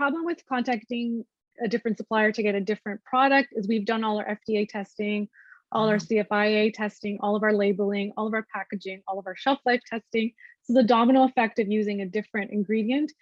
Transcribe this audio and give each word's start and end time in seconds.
problem 0.00 0.24
with 0.24 0.42
contacting 0.48 1.26
a 1.62 1.68
different 1.68 1.98
supplier 1.98 2.32
to 2.32 2.42
get 2.42 2.54
a 2.54 2.60
different 2.60 3.04
product 3.04 3.48
is 3.52 3.68
we've 3.68 3.84
done 3.84 4.02
all 4.02 4.18
our 4.18 4.38
FDA 4.38 4.66
testing, 4.66 5.28
all 5.72 5.90
our 5.90 5.98
mm-hmm. 5.98 6.34
CFIA 6.34 6.72
testing, 6.72 7.18
all 7.20 7.36
of 7.36 7.42
our 7.42 7.52
labeling, 7.52 8.10
all 8.16 8.26
of 8.26 8.32
our 8.32 8.46
packaging, 8.50 9.02
all 9.06 9.18
of 9.18 9.26
our 9.26 9.36
shelf 9.36 9.58
life 9.66 9.82
testing. 9.86 10.32
So 10.62 10.72
the 10.72 10.84
domino 10.84 11.24
effect 11.24 11.58
of 11.58 11.68
using 11.68 12.00
a 12.00 12.06
different 12.06 12.50
ingredient 12.50 13.12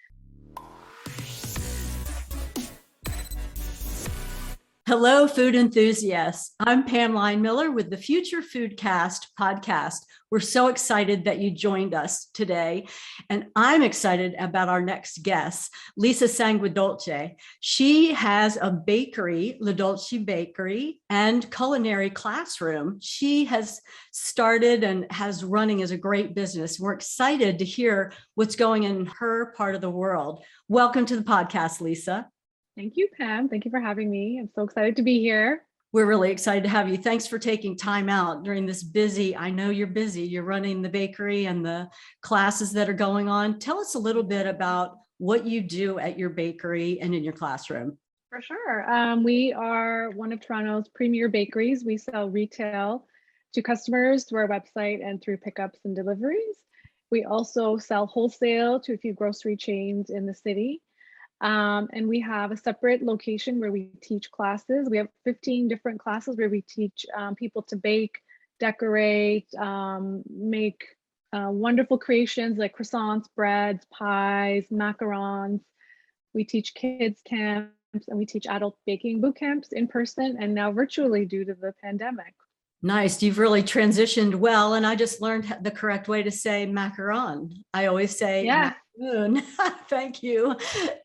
Hello, 4.89 5.27
food 5.27 5.53
enthusiasts. 5.53 6.55
I'm 6.59 6.83
Pam 6.83 7.13
Line 7.13 7.43
Miller 7.43 7.69
with 7.69 7.91
the 7.91 7.95
Future 7.95 8.41
Foodcast 8.41 9.27
podcast. 9.39 9.97
We're 10.31 10.39
so 10.39 10.67
excited 10.67 11.25
that 11.25 11.37
you 11.37 11.51
joined 11.51 11.93
us 11.93 12.25
today. 12.33 12.87
And 13.29 13.45
I'm 13.55 13.83
excited 13.83 14.33
about 14.39 14.67
our 14.67 14.81
next 14.81 15.21
guest, 15.21 15.71
Lisa 15.95 16.25
Sanguedolce. 16.25 17.35
She 17.59 18.13
has 18.13 18.57
a 18.59 18.71
bakery, 18.71 19.59
Le 19.61 19.75
Dolci 19.75 20.25
Bakery, 20.25 20.99
and 21.07 21.51
culinary 21.51 22.09
classroom. 22.09 22.97
She 22.99 23.45
has 23.45 23.81
started 24.11 24.83
and 24.83 25.05
has 25.11 25.43
running 25.43 25.83
as 25.83 25.91
a 25.91 25.97
great 25.97 26.33
business. 26.33 26.79
We're 26.79 26.93
excited 26.93 27.59
to 27.59 27.65
hear 27.65 28.11
what's 28.33 28.55
going 28.55 28.85
in 28.85 29.05
her 29.19 29.53
part 29.55 29.75
of 29.75 29.81
the 29.81 29.91
world. 29.91 30.43
Welcome 30.67 31.05
to 31.05 31.15
the 31.15 31.21
podcast, 31.21 31.79
Lisa. 31.79 32.27
Thank 32.79 32.95
you, 32.95 33.09
Pam. 33.17 33.49
Thank 33.49 33.65
you 33.65 33.71
for 33.71 33.81
having 33.81 34.09
me. 34.09 34.39
I'm 34.39 34.49
so 34.55 34.63
excited 34.63 34.95
to 34.95 35.03
be 35.03 35.19
here. 35.19 35.65
We're 35.91 36.05
really 36.05 36.31
excited 36.31 36.63
to 36.63 36.69
have 36.69 36.87
you. 36.87 36.95
Thanks 36.95 37.27
for 37.27 37.37
taking 37.37 37.75
time 37.75 38.07
out 38.07 38.43
during 38.45 38.65
this 38.65 38.83
busy. 38.83 39.35
I 39.35 39.49
know 39.49 39.69
you're 39.69 39.85
busy. 39.85 40.21
You're 40.21 40.43
running 40.43 40.81
the 40.81 40.87
bakery 40.87 41.47
and 41.47 41.65
the 41.65 41.89
classes 42.21 42.71
that 42.71 42.87
are 42.87 42.93
going 42.93 43.27
on. 43.27 43.59
Tell 43.59 43.81
us 43.81 43.95
a 43.95 43.99
little 43.99 44.23
bit 44.23 44.47
about 44.47 44.95
what 45.17 45.45
you 45.45 45.59
do 45.59 45.99
at 45.99 46.17
your 46.17 46.29
bakery 46.29 47.01
and 47.01 47.13
in 47.13 47.21
your 47.21 47.33
classroom. 47.33 47.97
For 48.29 48.41
sure. 48.41 48.89
Um, 48.89 49.25
we 49.25 49.51
are 49.51 50.11
one 50.11 50.31
of 50.31 50.39
Toronto's 50.39 50.87
premier 50.87 51.27
bakeries. 51.27 51.83
We 51.83 51.97
sell 51.97 52.29
retail 52.29 53.05
to 53.55 53.61
customers 53.61 54.23
through 54.23 54.39
our 54.39 54.47
website 54.47 55.05
and 55.05 55.21
through 55.21 55.39
pickups 55.39 55.79
and 55.83 55.97
deliveries. 55.97 56.55
We 57.11 57.25
also 57.25 57.75
sell 57.75 58.07
wholesale 58.07 58.79
to 58.79 58.93
a 58.93 58.97
few 58.97 59.13
grocery 59.13 59.57
chains 59.57 60.09
in 60.09 60.25
the 60.25 60.33
city. 60.33 60.81
Um, 61.41 61.87
and 61.93 62.07
we 62.07 62.19
have 62.21 62.51
a 62.51 62.57
separate 62.57 63.01
location 63.01 63.59
where 63.59 63.71
we 63.71 63.91
teach 64.01 64.29
classes. 64.31 64.89
We 64.89 64.97
have 64.97 65.07
15 65.23 65.67
different 65.67 65.99
classes 65.99 66.35
where 66.35 66.49
we 66.49 66.61
teach 66.61 67.05
um, 67.17 67.35
people 67.35 67.61
to 67.63 67.77
bake, 67.77 68.19
decorate, 68.59 69.47
um, 69.57 70.23
make 70.29 70.83
uh, 71.31 71.49
wonderful 71.49 71.97
creations 71.97 72.57
like 72.57 72.75
croissants, 72.75 73.27
breads, 73.35 73.85
pies, 73.91 74.65
macarons. 74.71 75.61
We 76.33 76.43
teach 76.43 76.73
kids 76.73 77.21
camps 77.25 77.71
and 78.07 78.17
we 78.17 78.25
teach 78.25 78.45
adult 78.45 78.77
baking 78.85 79.21
boot 79.21 79.37
camps 79.37 79.71
in 79.71 79.87
person 79.87 80.37
and 80.39 80.53
now 80.53 80.71
virtually 80.71 81.25
due 81.25 81.45
to 81.45 81.53
the 81.53 81.73
pandemic. 81.81 82.33
Nice. 82.81 83.21
You've 83.21 83.39
really 83.39 83.61
transitioned 83.61 84.35
well. 84.35 84.73
And 84.73 84.85
I 84.85 84.95
just 84.95 85.21
learned 85.21 85.57
the 85.61 85.71
correct 85.71 86.07
way 86.07 86.23
to 86.23 86.31
say 86.31 86.65
macaron. 86.65 87.51
I 87.73 87.87
always 87.87 88.17
say 88.17 88.45
yeah. 88.45 88.73
Macaroon. 88.99 89.41
Thank 89.89 90.23
you. 90.23 90.55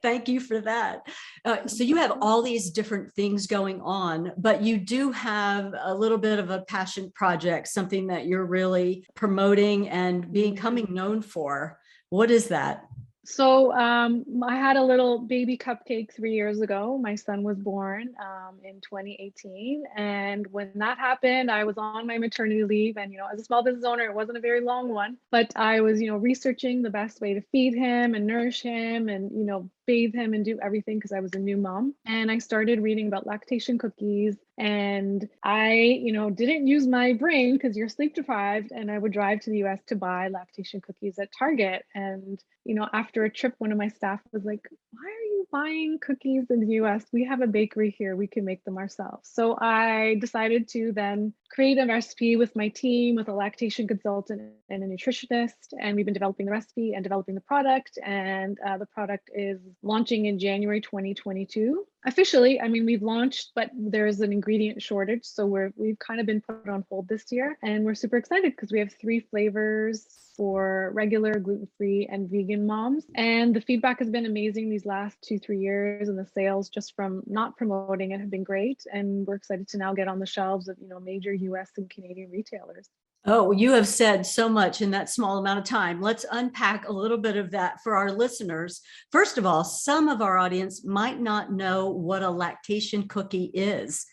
Thank 0.02 0.28
you 0.28 0.40
for 0.40 0.60
that. 0.60 1.06
Uh, 1.44 1.66
so 1.66 1.84
you 1.84 1.96
have 1.96 2.18
all 2.20 2.42
these 2.42 2.70
different 2.70 3.12
things 3.12 3.46
going 3.46 3.80
on, 3.80 4.32
but 4.36 4.62
you 4.62 4.78
do 4.78 5.12
have 5.12 5.74
a 5.82 5.94
little 5.94 6.18
bit 6.18 6.38
of 6.38 6.50
a 6.50 6.62
passion 6.62 7.10
project, 7.14 7.68
something 7.68 8.08
that 8.08 8.26
you're 8.26 8.46
really 8.46 9.06
promoting 9.14 9.88
and 9.88 10.32
becoming 10.32 10.88
known 10.90 11.22
for. 11.22 11.78
What 12.10 12.30
is 12.30 12.48
that? 12.48 12.84
So 13.24 13.72
um, 13.72 14.24
I 14.46 14.56
had 14.56 14.76
a 14.76 14.82
little 14.82 15.18
baby 15.18 15.56
cupcake 15.56 16.12
three 16.12 16.34
years 16.34 16.60
ago. 16.60 16.98
My 16.98 17.14
son 17.14 17.42
was 17.42 17.58
born 17.58 18.14
um, 18.20 18.56
in 18.62 18.80
2018, 18.82 19.84
and 19.96 20.46
when 20.48 20.70
that 20.76 20.98
happened, 20.98 21.50
I 21.50 21.64
was 21.64 21.78
on 21.78 22.06
my 22.06 22.18
maternity 22.18 22.64
leave. 22.64 22.98
And 22.98 23.12
you 23.12 23.18
know, 23.18 23.28
as 23.32 23.40
a 23.40 23.44
small 23.44 23.64
business 23.64 23.84
owner, 23.84 24.04
it 24.04 24.14
wasn't 24.14 24.36
a 24.36 24.40
very 24.40 24.60
long 24.60 24.90
one, 24.90 25.16
but 25.30 25.52
I 25.56 25.80
was 25.80 26.00
you 26.00 26.08
know 26.08 26.18
researching 26.18 26.82
the 26.82 26.90
best 26.90 27.20
way 27.20 27.34
to 27.34 27.40
feed 27.40 27.74
him 27.74 28.14
and 28.14 28.26
nourish 28.26 28.60
him, 28.60 29.08
and 29.08 29.30
you 29.32 29.44
know 29.44 29.70
bathe 29.86 30.14
him 30.14 30.34
and 30.34 30.44
do 30.44 30.58
everything 30.62 30.98
because 30.98 31.12
I 31.12 31.20
was 31.20 31.32
a 31.34 31.38
new 31.38 31.56
mom. 31.56 31.94
And 32.04 32.30
I 32.30 32.38
started 32.38 32.80
reading 32.80 33.06
about 33.06 33.26
lactation 33.26 33.78
cookies 33.78 34.36
and 34.56 35.28
I, 35.42 35.72
you 35.72 36.12
know, 36.12 36.30
didn't 36.30 36.66
use 36.66 36.86
my 36.86 37.12
brain 37.12 37.54
because 37.54 37.76
you're 37.76 37.88
sleep 37.88 38.14
deprived. 38.14 38.70
And 38.70 38.90
I 38.90 38.98
would 38.98 39.12
drive 39.12 39.40
to 39.40 39.50
the 39.50 39.64
US 39.64 39.80
to 39.88 39.96
buy 39.96 40.28
lactation 40.28 40.80
cookies 40.80 41.18
at 41.18 41.30
Target. 41.36 41.84
And, 41.94 42.42
you 42.64 42.74
know, 42.74 42.88
after 42.92 43.24
a 43.24 43.30
trip, 43.30 43.54
one 43.58 43.72
of 43.72 43.78
my 43.78 43.88
staff 43.88 44.20
was 44.32 44.44
like, 44.44 44.62
why 44.92 45.10
are 45.10 45.23
buying 45.50 45.98
cookies 46.00 46.50
in 46.50 46.60
the 46.60 46.74
US? 46.80 47.04
We 47.12 47.24
have 47.24 47.40
a 47.40 47.46
bakery 47.46 47.94
here. 47.96 48.16
We 48.16 48.26
can 48.26 48.44
make 48.44 48.64
them 48.64 48.78
ourselves. 48.78 49.30
So 49.32 49.56
I 49.60 50.16
decided 50.20 50.68
to 50.68 50.92
then 50.92 51.32
create 51.50 51.78
a 51.78 51.86
recipe 51.86 52.36
with 52.36 52.56
my 52.56 52.68
team, 52.68 53.16
with 53.16 53.28
a 53.28 53.32
lactation 53.32 53.86
consultant 53.86 54.42
and 54.68 54.82
a 54.82 54.86
nutritionist. 54.86 55.72
And 55.78 55.96
we've 55.96 56.04
been 56.04 56.14
developing 56.14 56.46
the 56.46 56.52
recipe 56.52 56.94
and 56.94 57.02
developing 57.02 57.34
the 57.34 57.40
product. 57.40 57.98
And 58.04 58.58
uh, 58.66 58.78
the 58.78 58.86
product 58.86 59.30
is 59.34 59.60
launching 59.82 60.26
in 60.26 60.38
January 60.38 60.80
2022 60.80 61.86
officially 62.06 62.60
i 62.60 62.68
mean 62.68 62.84
we've 62.84 63.02
launched 63.02 63.52
but 63.54 63.70
there's 63.74 64.20
an 64.20 64.32
ingredient 64.32 64.82
shortage 64.82 65.24
so 65.24 65.46
we're 65.46 65.72
we've 65.76 65.98
kind 65.98 66.20
of 66.20 66.26
been 66.26 66.40
put 66.40 66.68
on 66.68 66.84
hold 66.90 67.08
this 67.08 67.32
year 67.32 67.56
and 67.62 67.84
we're 67.84 67.94
super 67.94 68.16
excited 68.16 68.52
because 68.54 68.70
we 68.70 68.78
have 68.78 68.92
three 69.00 69.20
flavors 69.20 70.06
for 70.36 70.90
regular 70.94 71.34
gluten-free 71.34 72.08
and 72.10 72.30
vegan 72.30 72.66
moms 72.66 73.06
and 73.14 73.54
the 73.54 73.60
feedback 73.60 73.98
has 73.98 74.10
been 74.10 74.26
amazing 74.26 74.68
these 74.68 74.86
last 74.86 75.16
two 75.22 75.38
three 75.38 75.58
years 75.58 76.08
and 76.08 76.18
the 76.18 76.26
sales 76.26 76.68
just 76.68 76.94
from 76.94 77.22
not 77.26 77.56
promoting 77.56 78.12
it 78.12 78.20
have 78.20 78.30
been 78.30 78.44
great 78.44 78.82
and 78.92 79.26
we're 79.26 79.34
excited 79.34 79.68
to 79.68 79.78
now 79.78 79.94
get 79.94 80.08
on 80.08 80.18
the 80.18 80.26
shelves 80.26 80.68
of 80.68 80.76
you 80.80 80.88
know 80.88 81.00
major 81.00 81.32
us 81.32 81.70
and 81.76 81.90
canadian 81.90 82.30
retailers 82.30 82.88
Oh, 83.26 83.52
you 83.52 83.72
have 83.72 83.88
said 83.88 84.26
so 84.26 84.50
much 84.50 84.82
in 84.82 84.90
that 84.90 85.08
small 85.08 85.38
amount 85.38 85.58
of 85.58 85.64
time. 85.64 86.02
Let's 86.02 86.26
unpack 86.30 86.86
a 86.86 86.92
little 86.92 87.16
bit 87.16 87.38
of 87.38 87.52
that 87.52 87.80
for 87.82 87.96
our 87.96 88.12
listeners. 88.12 88.82
First 89.12 89.38
of 89.38 89.46
all, 89.46 89.64
some 89.64 90.08
of 90.08 90.20
our 90.20 90.36
audience 90.36 90.84
might 90.84 91.18
not 91.18 91.50
know 91.50 91.88
what 91.88 92.22
a 92.22 92.28
lactation 92.28 93.08
cookie 93.08 93.50
is 93.54 94.04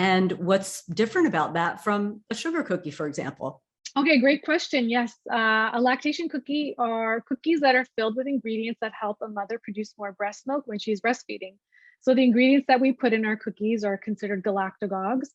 and 0.00 0.32
what's 0.32 0.84
different 0.86 1.28
about 1.28 1.54
that 1.54 1.84
from 1.84 2.22
a 2.28 2.34
sugar 2.34 2.64
cookie, 2.64 2.90
for 2.90 3.06
example. 3.06 3.62
Okay, 3.98 4.18
great 4.20 4.44
question. 4.44 4.90
Yes, 4.90 5.14
uh, 5.32 5.70
a 5.72 5.80
lactation 5.80 6.28
cookie 6.28 6.74
are 6.78 7.22
cookies 7.22 7.60
that 7.60 7.74
are 7.74 7.86
filled 7.96 8.14
with 8.14 8.26
ingredients 8.26 8.78
that 8.82 8.92
help 8.92 9.16
a 9.22 9.28
mother 9.28 9.58
produce 9.58 9.94
more 9.96 10.12
breast 10.12 10.46
milk 10.46 10.64
when 10.66 10.78
she's 10.78 11.00
breastfeeding. 11.00 11.54
So 12.02 12.14
the 12.14 12.22
ingredients 12.22 12.66
that 12.68 12.78
we 12.78 12.92
put 12.92 13.14
in 13.14 13.24
our 13.24 13.36
cookies 13.36 13.84
are 13.84 13.96
considered 13.96 14.42
galactagogues. 14.44 15.28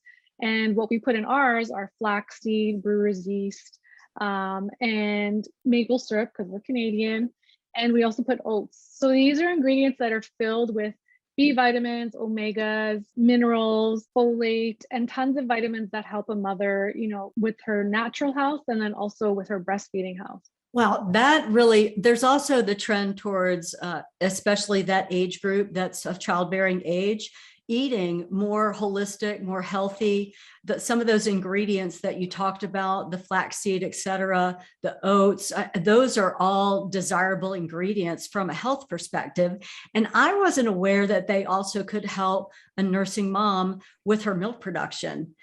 And 0.44 0.76
what 0.76 0.92
we 0.92 1.00
put 1.00 1.16
in 1.16 1.26
ours 1.26 1.72
are 1.72 1.92
flaxseed, 1.98 2.84
brewer's 2.84 3.28
yeast, 3.28 3.80
um, 4.20 4.70
and 4.80 5.44
maple 5.66 5.98
syrup 5.98 6.30
because 6.32 6.52
we're 6.52 6.60
Canadian. 6.60 7.32
And 7.76 7.94
we 7.94 8.04
also 8.04 8.22
put 8.22 8.42
oats. 8.46 8.90
So 8.94 9.10
these 9.10 9.42
are 9.42 9.50
ingredients 9.50 9.98
that 9.98 10.12
are 10.12 10.24
filled 10.38 10.76
with 10.76 10.94
B 11.42 11.54
vitamins, 11.54 12.14
omegas, 12.14 13.04
minerals, 13.18 14.08
folate, 14.16 14.84
and 14.92 15.10
tons 15.10 15.38
of 15.38 15.48
vitamins 15.48 15.90
that 15.90 16.06
help 16.06 16.30
a 16.30 16.36
mother, 16.36 16.94
you 16.96 17.08
know, 17.08 17.34
with 17.36 17.56
her 17.66 17.84
natural 17.84 18.32
health 18.32 18.62
and 18.68 18.80
then 18.80 18.94
also 18.94 19.32
with 19.32 19.48
her 19.48 19.60
breastfeeding 19.60 20.16
health. 20.16 20.44
Well, 20.72 21.10
that 21.14 21.50
really, 21.50 21.96
there's 21.98 22.24
also 22.24 22.62
the 22.62 22.76
trend 22.76 23.18
towards, 23.18 23.74
uh, 23.82 24.04
especially 24.22 24.84
that 24.84 25.08
age 25.10 25.42
group 25.42 25.74
that's 25.74 26.06
of 26.06 26.20
childbearing 26.20 26.84
age, 26.86 27.32
eating 27.68 28.28
more 28.30 28.74
holistic, 28.74 29.42
more 29.42 29.62
healthy. 29.62 30.34
That 30.66 30.82
some 30.82 31.02
of 31.02 31.08
those 31.08 31.28
ingredients 31.28 32.02
that 32.02 32.18
you 32.20 32.30
talked 32.30 32.64
about, 32.64 33.12
the 33.12 33.18
flaxseed, 33.18 33.84
et 33.84 33.96
cetera, 33.96 34.60
the 34.84 34.98
oats, 35.04 35.52
uh, 35.52 35.70
those 35.76 36.18
are 36.18 36.36
all 36.40 36.88
desirable 36.88 37.54
ingredients 37.54 38.28
from 38.28 38.50
a 38.50 38.54
health 38.54 38.88
perspective. 38.90 39.58
And 39.94 40.08
I 40.14 40.38
wasn't 40.38 40.68
aware 40.68 41.08
that 41.08 41.28
they 41.28 41.46
also 41.46 41.84
could 41.84 42.06
help 42.06 42.52
a 42.78 42.84
nursing 42.84 43.32
mom 43.32 43.80
with 44.06 44.24
her 44.24 44.36
milk 44.36 44.62
production. 44.62 45.36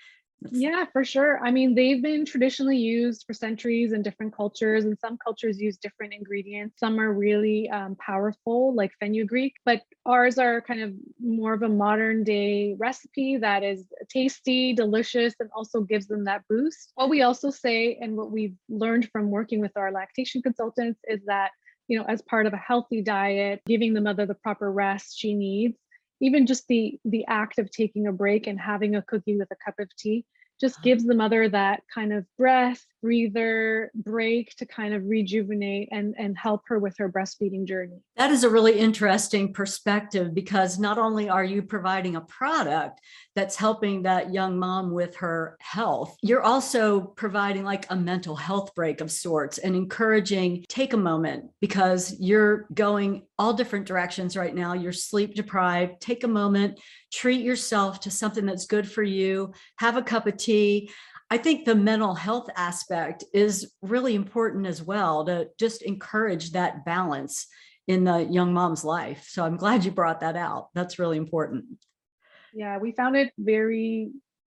Yeah, 0.53 0.85
for 0.93 1.05
sure. 1.05 1.41
I 1.45 1.51
mean, 1.51 1.75
they've 1.75 2.01
been 2.01 2.25
traditionally 2.25 2.77
used 2.77 3.25
for 3.27 3.33
centuries 3.33 3.93
in 3.93 4.03
different 4.03 4.37
cultures, 4.37 4.85
and 4.85 4.97
some 4.99 5.19
cultures 5.19 5.61
use 5.61 5.77
different 5.79 6.15
ingredients. 6.15 6.79
Some 6.79 7.01
are 7.01 7.13
really 7.13 7.69
um, 7.71 7.97
powerful, 7.97 8.73
like 8.75 8.93
fenugreek, 9.01 9.55
but 9.65 9.83
ours 10.07 10.39
are 10.39 10.61
kind 10.61 10.81
of 10.81 10.93
more 11.21 11.55
of 11.55 11.63
a 11.63 11.69
modern 11.69 12.23
day 12.23 12.77
recipe 12.79 13.37
that 13.39 13.65
is 13.65 13.85
tasty, 14.09 14.73
delicious, 14.73 15.35
and 15.41 15.51
also 15.57 15.81
gives 15.81 16.07
them 16.07 16.25
that 16.25 16.45
boost. 16.49 16.93
What 16.95 17.11
we 17.11 17.23
also 17.23 17.51
say, 17.51 17.99
and 18.01 18.17
what 18.17 18.31
we've 18.31 18.55
learned 18.69 19.09
from 19.11 19.31
working 19.31 19.61
with 19.61 19.77
our 19.77 19.91
lactation 19.91 20.41
consultants, 20.41 21.01
is 21.09 21.21
that 21.27 21.51
you 21.89 21.99
know, 21.99 22.05
as 22.05 22.23
part 22.23 22.47
of 22.47 22.53
a 22.53 22.59
healthy 22.59 23.03
diet, 23.03 23.63
giving 23.67 23.95
the 23.95 24.01
mother 24.01 24.27
the 24.27 24.35
proper 24.35 24.71
rest 24.71 25.19
she 25.19 25.35
needs 25.35 25.79
even 26.21 26.47
just 26.47 26.67
the 26.69 26.99
the 27.05 27.25
act 27.27 27.59
of 27.59 27.71
taking 27.71 28.07
a 28.07 28.13
break 28.13 28.47
and 28.47 28.59
having 28.59 28.95
a 28.95 29.03
cookie 29.03 29.37
with 29.37 29.51
a 29.51 29.57
cup 29.65 29.75
of 29.79 29.95
tea 29.97 30.25
just 30.61 30.83
gives 30.83 31.05
the 31.05 31.15
mother 31.15 31.49
that 31.49 31.83
kind 31.93 32.13
of 32.13 32.25
breath, 32.37 32.85
breather, 33.03 33.91
break 33.95 34.55
to 34.57 34.67
kind 34.67 34.93
of 34.93 35.05
rejuvenate 35.05 35.89
and, 35.93 36.15
and 36.19 36.37
help 36.37 36.63
her 36.67 36.79
with 36.79 36.97
her 36.99 37.09
breastfeeding 37.09 37.65
journey. 37.65 38.03
That 38.17 38.31
is 38.31 38.45
a 38.45 38.51
really 38.51 38.79
interesting 38.79 39.53
perspective 39.53 40.35
because 40.35 40.79
not 40.79 40.99
only 40.99 41.29
are 41.29 41.45
you 41.45 41.63
providing 41.63 42.17
a 42.17 42.21
product 42.23 43.01
that's 43.37 43.57
helping 43.57 44.03
that 44.03 44.33
young 44.33 44.59
mom 44.59 44.91
with 44.91 45.17
her 45.17 45.57
health, 45.61 46.17
you're 46.23 46.43
also 46.43 47.01
providing 47.01 47.65
like 47.65 47.87
a 47.91 47.97
mental 47.97 48.35
health 48.35 48.75
break 48.75 49.01
of 49.01 49.11
sorts 49.11 49.59
and 49.59 49.77
encouraging 49.77 50.65
take 50.69 50.93
a 50.93 50.97
moment 50.97 51.51
because 51.61 52.17
you're 52.19 52.67
going 52.75 53.23
all 53.39 53.53
different 53.53 53.87
directions 53.87 54.37
right 54.37 54.55
now. 54.55 54.73
You're 54.73 54.93
sleep 54.93 55.35
deprived. 55.35 56.01
Take 56.01 56.25
a 56.25 56.29
moment, 56.29 56.81
treat 57.13 57.43
yourself 57.43 58.01
to 58.01 58.11
something 58.11 58.47
that's 58.47 58.67
good 58.67 58.91
for 58.91 59.03
you, 59.03 59.53
have 59.77 59.97
a 59.97 60.03
cup 60.03 60.27
of 60.27 60.37
tea. 60.37 60.91
I 61.31 61.39
think 61.39 61.65
the 61.65 61.75
mental 61.75 62.15
health 62.15 62.49
aspect 62.57 63.25
is 63.35 63.73
really 63.83 64.15
important 64.15 64.67
as 64.67 64.83
well 64.83 65.27
to 65.27 65.49
just 65.59 65.83
encourage 65.83 66.53
that 66.53 66.85
balance 66.85 67.47
in 67.87 68.05
the 68.05 68.25
young 68.25 68.53
mom's 68.53 68.85
life. 68.85 69.27
So 69.29 69.45
I'm 69.45 69.57
glad 69.57 69.85
you 69.85 69.91
brought 69.91 70.21
that 70.21 70.37
out. 70.37 70.69
That's 70.75 70.99
really 70.99 71.17
important. 71.17 71.65
Yeah, 72.55 72.79
we 72.79 72.93
found 72.93 73.17
it 73.17 73.33
very 73.39 74.11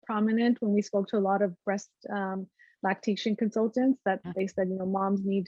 prominent 0.06 0.58
when 0.62 0.74
we 0.74 0.82
spoke 0.82 1.08
to 1.10 1.18
a 1.18 1.20
lot 1.20 1.42
of 1.42 1.56
breast 1.64 1.90
um, 2.14 2.48
lactation 2.84 3.36
consultants 3.36 4.02
that 4.06 4.22
they 4.36 4.48
said, 4.48 4.70
you 4.70 4.78
know, 4.78 4.86
moms 4.86 5.22
need 5.24 5.48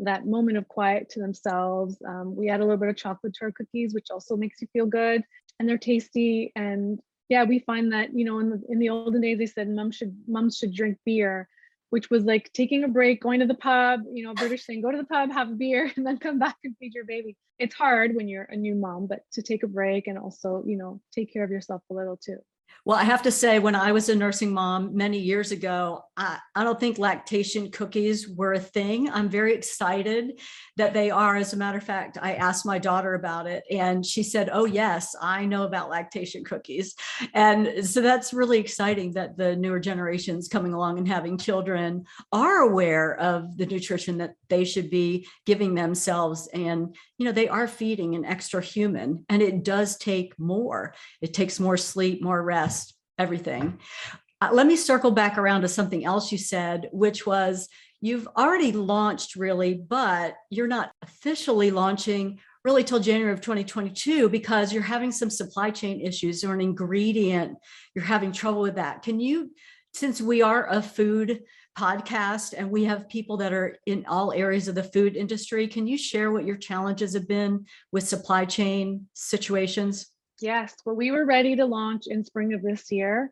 that 0.00 0.26
moment 0.26 0.58
of 0.58 0.68
quiet 0.68 1.08
to 1.10 1.20
themselves. 1.20 1.96
Um, 2.06 2.36
we 2.36 2.50
add 2.50 2.60
a 2.60 2.64
little 2.64 2.76
bit 2.76 2.90
of 2.90 2.96
chocolate 2.96 3.34
to 3.34 3.46
our 3.46 3.52
cookies, 3.52 3.94
which 3.94 4.08
also 4.10 4.36
makes 4.36 4.60
you 4.60 4.68
feel 4.72 4.86
good, 4.86 5.22
and 5.58 5.68
they're 5.68 5.78
tasty. 5.78 6.52
And 6.56 7.00
yeah, 7.28 7.44
we 7.44 7.58
find 7.60 7.92
that 7.92 8.14
you 8.14 8.24
know, 8.24 8.38
in 8.38 8.50
the 8.50 8.62
in 8.68 8.78
the 8.78 8.90
olden 8.90 9.20
days, 9.20 9.38
they 9.38 9.46
said 9.46 9.68
mom 9.68 9.90
should 9.90 10.16
moms 10.26 10.56
should 10.58 10.74
drink 10.74 10.98
beer, 11.04 11.48
which 11.90 12.10
was 12.10 12.24
like 12.24 12.50
taking 12.52 12.84
a 12.84 12.88
break, 12.88 13.22
going 13.22 13.40
to 13.40 13.46
the 13.46 13.54
pub. 13.54 14.00
You 14.12 14.24
know, 14.24 14.34
British 14.34 14.64
saying, 14.64 14.82
go 14.82 14.90
to 14.90 14.98
the 14.98 15.04
pub, 15.04 15.32
have 15.32 15.50
a 15.50 15.54
beer, 15.54 15.90
and 15.96 16.06
then 16.06 16.18
come 16.18 16.38
back 16.38 16.56
and 16.64 16.76
feed 16.78 16.94
your 16.94 17.04
baby. 17.04 17.36
It's 17.58 17.74
hard 17.74 18.14
when 18.14 18.28
you're 18.28 18.44
a 18.44 18.56
new 18.56 18.74
mom, 18.74 19.06
but 19.06 19.20
to 19.32 19.42
take 19.42 19.62
a 19.62 19.68
break 19.68 20.06
and 20.06 20.18
also, 20.18 20.62
you 20.66 20.76
know, 20.76 21.00
take 21.12 21.32
care 21.32 21.44
of 21.44 21.50
yourself 21.50 21.82
a 21.90 21.94
little 21.94 22.16
too. 22.16 22.38
Well, 22.86 22.96
I 22.96 23.02
have 23.02 23.22
to 23.22 23.32
say, 23.32 23.58
when 23.58 23.74
I 23.74 23.90
was 23.90 24.08
a 24.08 24.14
nursing 24.14 24.52
mom 24.52 24.96
many 24.96 25.18
years 25.18 25.50
ago, 25.50 26.02
I, 26.16 26.38
I 26.54 26.62
don't 26.62 26.78
think 26.78 26.98
lactation 26.98 27.72
cookies 27.72 28.28
were 28.28 28.52
a 28.52 28.60
thing. 28.60 29.10
I'm 29.10 29.28
very 29.28 29.54
excited 29.54 30.40
that 30.76 30.94
they 30.94 31.10
are. 31.10 31.36
As 31.36 31.52
a 31.52 31.56
matter 31.56 31.78
of 31.78 31.84
fact, 31.84 32.16
I 32.22 32.34
asked 32.34 32.64
my 32.64 32.78
daughter 32.78 33.14
about 33.14 33.48
it 33.48 33.64
and 33.72 34.06
she 34.06 34.22
said, 34.22 34.50
Oh, 34.52 34.66
yes, 34.66 35.16
I 35.20 35.46
know 35.46 35.64
about 35.64 35.90
lactation 35.90 36.44
cookies. 36.44 36.94
And 37.34 37.84
so 37.84 38.00
that's 38.00 38.32
really 38.32 38.58
exciting 38.58 39.14
that 39.14 39.36
the 39.36 39.56
newer 39.56 39.80
generations 39.80 40.46
coming 40.46 40.72
along 40.72 40.98
and 40.98 41.08
having 41.08 41.38
children 41.38 42.04
are 42.30 42.60
aware 42.60 43.18
of 43.18 43.56
the 43.56 43.66
nutrition 43.66 44.18
that 44.18 44.34
they 44.48 44.64
should 44.64 44.90
be 44.90 45.26
giving 45.44 45.74
themselves. 45.74 46.48
And, 46.54 46.94
you 47.18 47.24
know, 47.24 47.32
they 47.32 47.48
are 47.48 47.66
feeding 47.66 48.14
an 48.14 48.24
extra 48.24 48.62
human 48.62 49.24
and 49.28 49.42
it 49.42 49.64
does 49.64 49.96
take 49.96 50.38
more. 50.38 50.94
It 51.20 51.34
takes 51.34 51.58
more 51.58 51.76
sleep, 51.76 52.22
more 52.22 52.42
rest, 52.42 52.55
everything. 53.18 53.78
Uh, 54.40 54.50
let 54.52 54.66
me 54.66 54.76
circle 54.76 55.10
back 55.10 55.38
around 55.38 55.62
to 55.62 55.68
something 55.68 56.04
else 56.04 56.30
you 56.30 56.38
said, 56.38 56.88
which 56.92 57.26
was 57.26 57.68
you've 58.00 58.28
already 58.36 58.72
launched 58.72 59.36
really, 59.36 59.74
but 59.74 60.34
you're 60.50 60.66
not 60.66 60.92
officially 61.02 61.70
launching 61.70 62.38
really 62.64 62.84
till 62.84 63.00
January 63.00 63.32
of 63.32 63.40
2022 63.40 64.28
because 64.28 64.72
you're 64.72 64.82
having 64.82 65.12
some 65.12 65.30
supply 65.30 65.70
chain 65.70 66.00
issues 66.00 66.44
or 66.44 66.52
an 66.52 66.60
ingredient, 66.60 67.56
you're 67.94 68.04
having 68.04 68.32
trouble 68.32 68.60
with 68.60 68.74
that. 68.74 69.02
Can 69.02 69.20
you, 69.20 69.52
since 69.94 70.20
we 70.20 70.42
are 70.42 70.68
a 70.68 70.82
food 70.82 71.42
podcast 71.78 72.54
and 72.56 72.70
we 72.70 72.84
have 72.84 73.08
people 73.08 73.36
that 73.36 73.52
are 73.52 73.76
in 73.86 74.04
all 74.06 74.32
areas 74.32 74.66
of 74.66 74.74
the 74.74 74.82
food 74.82 75.14
industry, 75.16 75.68
can 75.68 75.86
you 75.86 75.96
share 75.96 76.32
what 76.32 76.44
your 76.44 76.56
challenges 76.56 77.14
have 77.14 77.28
been 77.28 77.66
with 77.92 78.08
supply 78.08 78.44
chain 78.44 79.06
situations? 79.12 80.06
Yes, 80.40 80.74
well, 80.84 80.96
we 80.96 81.10
were 81.10 81.24
ready 81.24 81.56
to 81.56 81.64
launch 81.64 82.04
in 82.06 82.24
spring 82.24 82.52
of 82.52 82.62
this 82.62 82.92
year. 82.92 83.30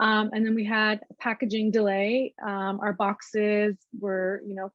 Um, 0.00 0.30
and 0.32 0.44
then 0.44 0.54
we 0.54 0.64
had 0.64 1.00
a 1.10 1.14
packaging 1.14 1.70
delay. 1.70 2.34
Um, 2.42 2.80
our 2.80 2.92
boxes 2.92 3.76
were, 3.98 4.42
you 4.46 4.54
know, 4.54 4.72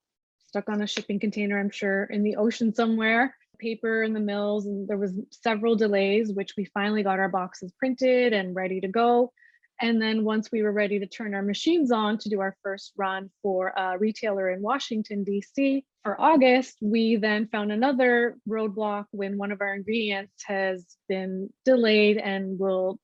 stuck 0.48 0.70
on 0.70 0.82
a 0.82 0.88
shipping 0.88 1.20
container, 1.20 1.60
I'm 1.60 1.72
sure, 1.72 2.06
in 2.06 2.24
the 2.24 2.38
ocean 2.38 2.74
somewhere, 2.74 3.36
paper 3.60 4.04
in 4.04 4.14
the 4.14 4.20
mills, 4.20 4.68
and 4.68 4.88
there 4.88 4.98
was 4.98 5.14
several 5.32 5.76
delays, 5.76 6.32
which 6.32 6.54
we 6.56 6.66
finally 6.66 7.04
got 7.04 7.20
our 7.20 7.28
boxes 7.28 7.74
printed 7.78 8.34
and 8.34 8.56
ready 8.56 8.80
to 8.82 8.88
go. 8.88 9.34
And 9.82 10.02
then 10.02 10.24
once 10.24 10.52
we 10.52 10.62
were 10.62 10.72
ready 10.72 11.00
to 11.00 11.08
turn 11.08 11.34
our 11.34 11.42
machines 11.42 11.92
on 11.92 12.18
to 12.20 12.30
do 12.30 12.40
our 12.40 12.56
first 12.64 12.94
run 12.96 13.30
for 13.42 13.74
a 13.76 13.98
retailer 13.98 14.50
in 14.52 14.62
Washington, 14.62 15.26
DC 15.26 15.84
for 16.06 16.22
August, 16.22 16.78
we 16.82 17.16
then 17.16 17.48
found 17.48 17.72
another 17.72 18.38
roadblock 18.48 19.06
when 19.10 19.40
one 19.40 19.52
of 19.52 19.60
our 19.60 19.74
ingredients 19.74 20.44
has 20.46 20.86
been 21.10 21.50
delayed 21.66 22.18
and 22.18 22.60
will 22.60 23.00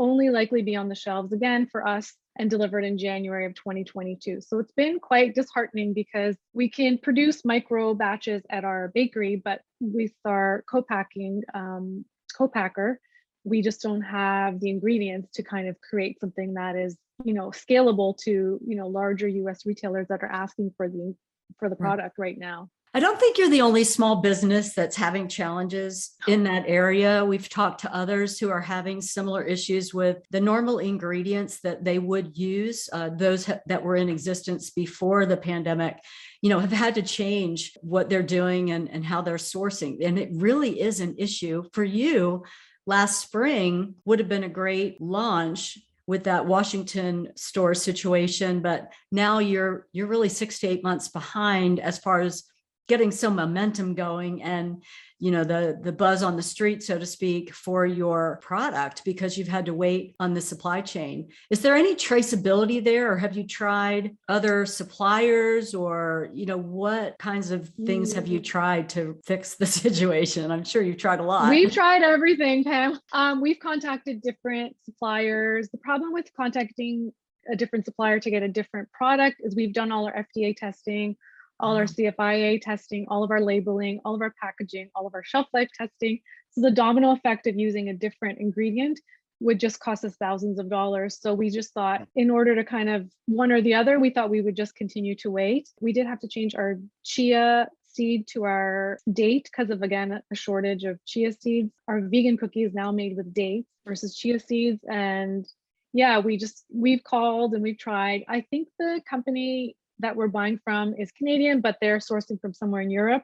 only 0.00 0.30
likely 0.30 0.60
be 0.60 0.74
on 0.74 0.88
the 0.88 0.94
shelves 0.96 1.32
again 1.32 1.68
for 1.70 1.86
us 1.86 2.12
and 2.36 2.50
delivered 2.50 2.82
in 2.82 2.98
January 2.98 3.46
of 3.46 3.54
2022. 3.54 4.40
So 4.40 4.58
it's 4.58 4.72
been 4.72 4.98
quite 4.98 5.36
disheartening 5.36 5.92
because 5.92 6.36
we 6.52 6.68
can 6.68 6.98
produce 6.98 7.44
micro 7.44 7.94
batches 7.94 8.42
at 8.50 8.64
our 8.64 8.90
bakery, 8.96 9.40
but 9.44 9.60
with 9.80 10.12
our 10.24 10.64
co-packing 10.68 11.44
um, 11.54 12.04
co-packer, 12.36 12.98
we 13.44 13.62
just 13.62 13.80
don't 13.80 14.02
have 14.02 14.58
the 14.58 14.70
ingredients 14.70 15.30
to 15.34 15.44
kind 15.44 15.68
of 15.68 15.80
create 15.80 16.18
something 16.18 16.54
that 16.54 16.74
is 16.74 16.98
you 17.24 17.34
know 17.34 17.50
scalable 17.50 18.16
to 18.16 18.58
you 18.66 18.76
know 18.76 18.88
larger 18.88 19.28
us 19.28 19.66
retailers 19.66 20.08
that 20.08 20.22
are 20.22 20.32
asking 20.32 20.72
for 20.76 20.88
the 20.88 21.14
for 21.58 21.68
the 21.68 21.76
product 21.76 22.18
right 22.18 22.38
now 22.38 22.68
I 22.92 22.98
don't 22.98 23.20
think 23.20 23.38
you're 23.38 23.50
the 23.50 23.60
only 23.60 23.84
small 23.84 24.16
business 24.16 24.74
that's 24.74 24.96
having 24.96 25.28
challenges 25.28 26.10
in 26.26 26.42
that 26.44 26.64
area. 26.66 27.24
We've 27.24 27.48
talked 27.48 27.82
to 27.82 27.94
others 27.94 28.36
who 28.36 28.50
are 28.50 28.60
having 28.60 29.00
similar 29.00 29.44
issues 29.44 29.94
with 29.94 30.16
the 30.30 30.40
normal 30.40 30.80
ingredients 30.80 31.60
that 31.60 31.84
they 31.84 32.00
would 32.00 32.36
use, 32.36 32.88
uh, 32.92 33.10
those 33.10 33.46
ha- 33.46 33.60
that 33.66 33.84
were 33.84 33.94
in 33.94 34.08
existence 34.08 34.70
before 34.70 35.24
the 35.24 35.36
pandemic, 35.36 35.98
you 36.42 36.50
know, 36.50 36.58
have 36.58 36.72
had 36.72 36.96
to 36.96 37.02
change 37.02 37.74
what 37.80 38.10
they're 38.10 38.24
doing 38.24 38.72
and, 38.72 38.90
and 38.90 39.04
how 39.04 39.22
they're 39.22 39.36
sourcing. 39.36 40.04
And 40.04 40.18
it 40.18 40.30
really 40.32 40.80
is 40.80 40.98
an 40.98 41.14
issue 41.16 41.62
for 41.72 41.84
you. 41.84 42.42
Last 42.86 43.20
spring 43.20 43.94
would 44.04 44.18
have 44.18 44.28
been 44.28 44.42
a 44.42 44.48
great 44.48 45.00
launch 45.00 45.78
with 46.10 46.24
that 46.24 46.44
Washington 46.44 47.28
store 47.36 47.72
situation, 47.72 48.60
but 48.60 48.92
now 49.12 49.38
you're 49.38 49.86
you're 49.92 50.08
really 50.08 50.28
six 50.28 50.58
to 50.58 50.66
eight 50.66 50.82
months 50.82 51.06
behind 51.06 51.78
as 51.78 51.98
far 51.98 52.20
as 52.20 52.49
getting 52.90 53.12
some 53.12 53.36
momentum 53.36 53.94
going 53.94 54.42
and 54.42 54.82
you 55.20 55.30
know 55.30 55.44
the 55.44 55.78
the 55.80 55.92
buzz 55.92 56.24
on 56.24 56.34
the 56.34 56.42
street 56.42 56.82
so 56.82 56.98
to 56.98 57.06
speak 57.06 57.54
for 57.54 57.86
your 57.86 58.40
product 58.42 59.04
because 59.04 59.38
you've 59.38 59.54
had 59.56 59.66
to 59.66 59.72
wait 59.72 60.16
on 60.18 60.34
the 60.34 60.40
supply 60.40 60.80
chain. 60.80 61.28
Is 61.50 61.60
there 61.62 61.76
any 61.76 61.94
traceability 61.94 62.82
there 62.82 63.12
or 63.12 63.16
have 63.16 63.36
you 63.36 63.46
tried 63.46 64.16
other 64.28 64.66
suppliers 64.66 65.72
or 65.72 66.30
you 66.34 66.46
know 66.46 66.56
what 66.56 67.16
kinds 67.18 67.52
of 67.52 67.70
things 67.86 68.12
have 68.12 68.26
you 68.26 68.40
tried 68.40 68.88
to 68.90 69.20
fix 69.24 69.54
the 69.54 69.66
situation? 69.80 70.50
I'm 70.50 70.64
sure 70.64 70.82
you've 70.82 70.98
tried 70.98 71.20
a 71.20 71.22
lot. 71.22 71.48
We've 71.48 71.72
tried 71.72 72.02
everything 72.02 72.64
pam. 72.64 72.98
Um, 73.12 73.40
we've 73.40 73.60
contacted 73.60 74.20
different 74.20 74.74
suppliers. 74.82 75.68
The 75.70 75.78
problem 75.78 76.12
with 76.12 76.28
contacting 76.36 77.12
a 77.48 77.54
different 77.54 77.84
supplier 77.84 78.18
to 78.18 78.30
get 78.30 78.42
a 78.42 78.48
different 78.48 78.90
product 78.90 79.36
is 79.44 79.54
we've 79.54 79.72
done 79.72 79.92
all 79.92 80.06
our 80.06 80.26
fda 80.26 80.56
testing 80.56 81.16
all 81.60 81.76
our 81.76 81.84
mm-hmm. 81.84 82.22
CFIA 82.22 82.60
testing, 82.60 83.06
all 83.08 83.22
of 83.22 83.30
our 83.30 83.40
labeling, 83.40 84.00
all 84.04 84.14
of 84.14 84.20
our 84.20 84.34
packaging, 84.40 84.90
all 84.94 85.06
of 85.06 85.14
our 85.14 85.24
shelf 85.24 85.46
life 85.52 85.68
testing. 85.76 86.20
So 86.52 86.62
the 86.62 86.70
domino 86.70 87.12
effect 87.12 87.46
of 87.46 87.56
using 87.56 87.88
a 87.88 87.94
different 87.94 88.38
ingredient 88.38 88.98
would 89.40 89.58
just 89.58 89.80
cost 89.80 90.04
us 90.04 90.16
thousands 90.16 90.58
of 90.58 90.68
dollars. 90.68 91.18
So 91.20 91.32
we 91.32 91.50
just 91.50 91.72
thought 91.72 92.02
mm. 92.02 92.06
in 92.14 92.30
order 92.30 92.54
to 92.54 92.64
kind 92.64 92.88
of 92.88 93.10
one 93.26 93.50
or 93.50 93.62
the 93.62 93.74
other, 93.74 93.98
we 93.98 94.10
thought 94.10 94.30
we 94.30 94.42
would 94.42 94.56
just 94.56 94.74
continue 94.74 95.14
to 95.16 95.30
wait. 95.30 95.68
We 95.80 95.92
did 95.92 96.06
have 96.06 96.20
to 96.20 96.28
change 96.28 96.54
our 96.54 96.76
chia 97.02 97.68
seed 97.88 98.26
to 98.28 98.44
our 98.44 98.98
date 99.12 99.48
because 99.50 99.70
of 99.70 99.82
again 99.82 100.20
a 100.30 100.34
shortage 100.34 100.84
of 100.84 101.04
chia 101.06 101.32
seeds. 101.32 101.72
Our 101.88 102.00
vegan 102.00 102.36
cookie 102.36 102.62
is 102.62 102.74
now 102.74 102.92
made 102.92 103.16
with 103.16 103.34
dates 103.34 103.68
versus 103.86 104.14
chia 104.14 104.38
seeds 104.38 104.80
and 104.88 105.46
yeah, 105.92 106.20
we 106.20 106.36
just 106.36 106.64
we've 106.72 107.02
called 107.02 107.52
and 107.54 107.62
we've 107.62 107.78
tried. 107.78 108.22
I 108.28 108.42
think 108.42 108.68
the 108.78 109.00
company 109.08 109.74
that 110.00 110.16
we're 110.16 110.28
buying 110.28 110.58
from 110.64 110.94
is 110.94 111.12
Canadian, 111.12 111.60
but 111.60 111.76
they're 111.80 111.98
sourcing 111.98 112.40
from 112.40 112.52
somewhere 112.52 112.82
in 112.82 112.90
Europe, 112.90 113.22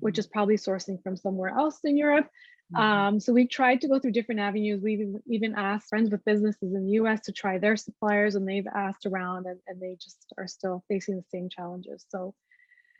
which 0.00 0.18
is 0.18 0.26
probably 0.26 0.56
sourcing 0.56 1.02
from 1.02 1.16
somewhere 1.16 1.50
else 1.50 1.78
in 1.84 1.96
Europe. 1.96 2.28
Mhm. 2.74 2.78
Um, 2.78 3.20
so 3.20 3.32
we've 3.32 3.50
tried 3.50 3.80
to 3.80 3.88
go 3.88 3.98
through 3.98 4.12
different 4.12 4.40
avenues. 4.40 4.80
We've 4.80 5.00
even- 5.00 5.22
even 5.26 5.54
asked 5.54 5.88
friends 5.88 6.10
with 6.10 6.24
businesses 6.24 6.74
in 6.74 6.84
the 6.84 6.92
US 6.92 7.20
to 7.22 7.32
try 7.32 7.58
their 7.58 7.76
suppliers, 7.76 8.34
and 8.36 8.46
they've 8.48 8.66
asked 8.66 9.06
around 9.06 9.46
and, 9.46 9.60
and 9.66 9.80
they 9.80 9.96
just 9.96 10.32
are 10.38 10.46
still 10.46 10.84
facing 10.88 11.16
the 11.16 11.24
same 11.30 11.48
challenges. 11.48 12.04
So 12.08 12.34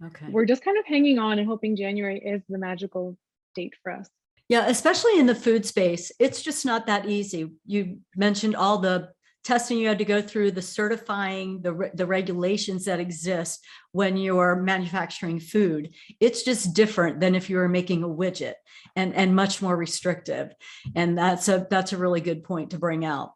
okay 0.02 0.28
we're 0.30 0.46
just 0.46 0.64
kind 0.64 0.78
of 0.78 0.86
hanging 0.86 1.18
on 1.18 1.38
and 1.38 1.46
hoping 1.46 1.76
January 1.76 2.18
is 2.18 2.42
the 2.48 2.58
magical 2.58 3.18
date 3.54 3.74
for 3.82 3.92
us. 3.92 4.08
Yeah, 4.48 4.66
especially 4.66 5.20
in 5.20 5.26
the 5.26 5.34
food 5.34 5.64
space, 5.64 6.10
it's 6.18 6.42
just 6.42 6.66
not 6.66 6.86
that 6.86 7.06
easy. 7.06 7.52
You 7.66 8.00
mentioned 8.16 8.56
all 8.56 8.78
the 8.78 9.12
testing 9.42 9.78
you 9.78 9.88
had 9.88 9.98
to 9.98 10.04
go 10.04 10.20
through 10.20 10.50
the 10.50 10.62
certifying 10.62 11.62
the 11.62 11.72
re- 11.72 11.90
the 11.94 12.06
regulations 12.06 12.84
that 12.84 13.00
exist 13.00 13.64
when 13.92 14.16
you're 14.16 14.56
manufacturing 14.56 15.40
food. 15.40 15.94
It's 16.20 16.42
just 16.42 16.74
different 16.74 17.20
than 17.20 17.34
if 17.34 17.48
you 17.48 17.56
were 17.56 17.68
making 17.68 18.02
a 18.02 18.08
widget 18.08 18.54
and 18.96 19.14
and 19.14 19.34
much 19.34 19.62
more 19.62 19.76
restrictive. 19.76 20.52
And 20.94 21.16
that's 21.16 21.48
a 21.48 21.66
that's 21.70 21.92
a 21.92 21.98
really 21.98 22.20
good 22.20 22.44
point 22.44 22.70
to 22.70 22.78
bring 22.78 23.04
out. 23.04 23.32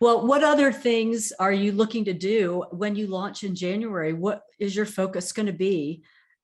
Well 0.00 0.26
what 0.26 0.44
other 0.44 0.72
things 0.72 1.32
are 1.38 1.52
you 1.52 1.72
looking 1.72 2.04
to 2.06 2.14
do 2.14 2.64
when 2.70 2.94
you 2.94 3.06
launch 3.08 3.42
in 3.42 3.54
january? 3.54 4.12
What 4.12 4.42
is 4.58 4.74
your 4.74 4.86
focus 4.86 5.32
going 5.32 5.46
to 5.46 5.52
be 5.52 6.02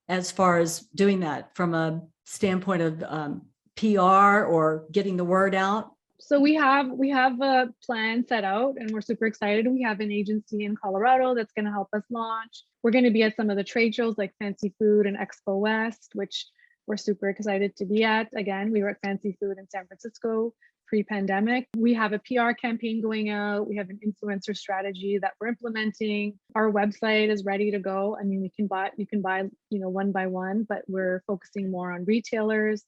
as 0.08 0.30
far 0.30 0.58
as 0.58 0.80
doing 0.94 1.20
that 1.20 1.54
from 1.56 1.74
a 1.74 2.02
standpoint 2.24 2.82
of 2.82 3.02
um, 3.06 3.42
pr 3.76 3.98
or 3.98 4.84
getting 4.92 5.16
the 5.16 5.24
word 5.24 5.54
out 5.54 5.93
so 6.26 6.40
we 6.40 6.54
have 6.54 6.90
we 6.90 7.10
have 7.10 7.38
a 7.42 7.68
plan 7.84 8.26
set 8.26 8.44
out 8.44 8.76
and 8.78 8.90
we're 8.90 9.02
super 9.02 9.26
excited. 9.26 9.70
We 9.70 9.82
have 9.82 10.00
an 10.00 10.10
agency 10.10 10.64
in 10.64 10.74
colorado 10.74 11.34
that's 11.34 11.52
going 11.52 11.66
to 11.66 11.70
help 11.70 11.88
us 11.94 12.02
launch. 12.10 12.64
We're 12.82 12.92
going 12.92 13.04
to 13.04 13.10
be 13.10 13.22
at 13.22 13.36
some 13.36 13.50
of 13.50 13.58
the 13.58 13.64
trade 13.64 13.94
shows 13.94 14.16
like 14.16 14.32
fancy 14.38 14.74
food 14.78 15.06
and 15.06 15.18
expo 15.18 15.60
west 15.60 16.12
which 16.14 16.46
we're 16.86 16.96
super 16.96 17.28
excited 17.28 17.76
to 17.76 17.84
be 17.84 18.04
at. 18.04 18.28
Again 18.34 18.72
we 18.72 18.82
were 18.82 18.88
at 18.88 19.02
fancy 19.04 19.36
food 19.38 19.58
in 19.58 19.68
san 19.68 19.86
francisco 19.86 20.54
pre-pandemic. 20.86 21.66
We 21.76 21.92
have 21.94 22.14
a 22.14 22.18
pr 22.18 22.52
campaign 22.52 23.02
going 23.02 23.28
out. 23.28 23.68
We 23.68 23.76
have 23.76 23.90
an 23.90 24.00
influencer 24.06 24.56
strategy 24.56 25.18
that 25.20 25.32
we're 25.38 25.48
implementing. 25.48 26.38
Our 26.54 26.72
website 26.72 27.30
is 27.30 27.44
ready 27.44 27.70
to 27.70 27.78
go. 27.78 28.16
I 28.18 28.24
mean 28.24 28.40
we 28.40 28.48
can 28.48 28.66
buy 28.66 28.92
you 28.96 29.06
can 29.06 29.20
buy 29.20 29.42
you 29.68 29.78
know 29.78 29.90
one 29.90 30.10
by 30.10 30.26
one 30.28 30.64
but 30.66 30.84
we're 30.88 31.22
focusing 31.26 31.70
more 31.70 31.92
on 31.92 32.06
retailers 32.06 32.82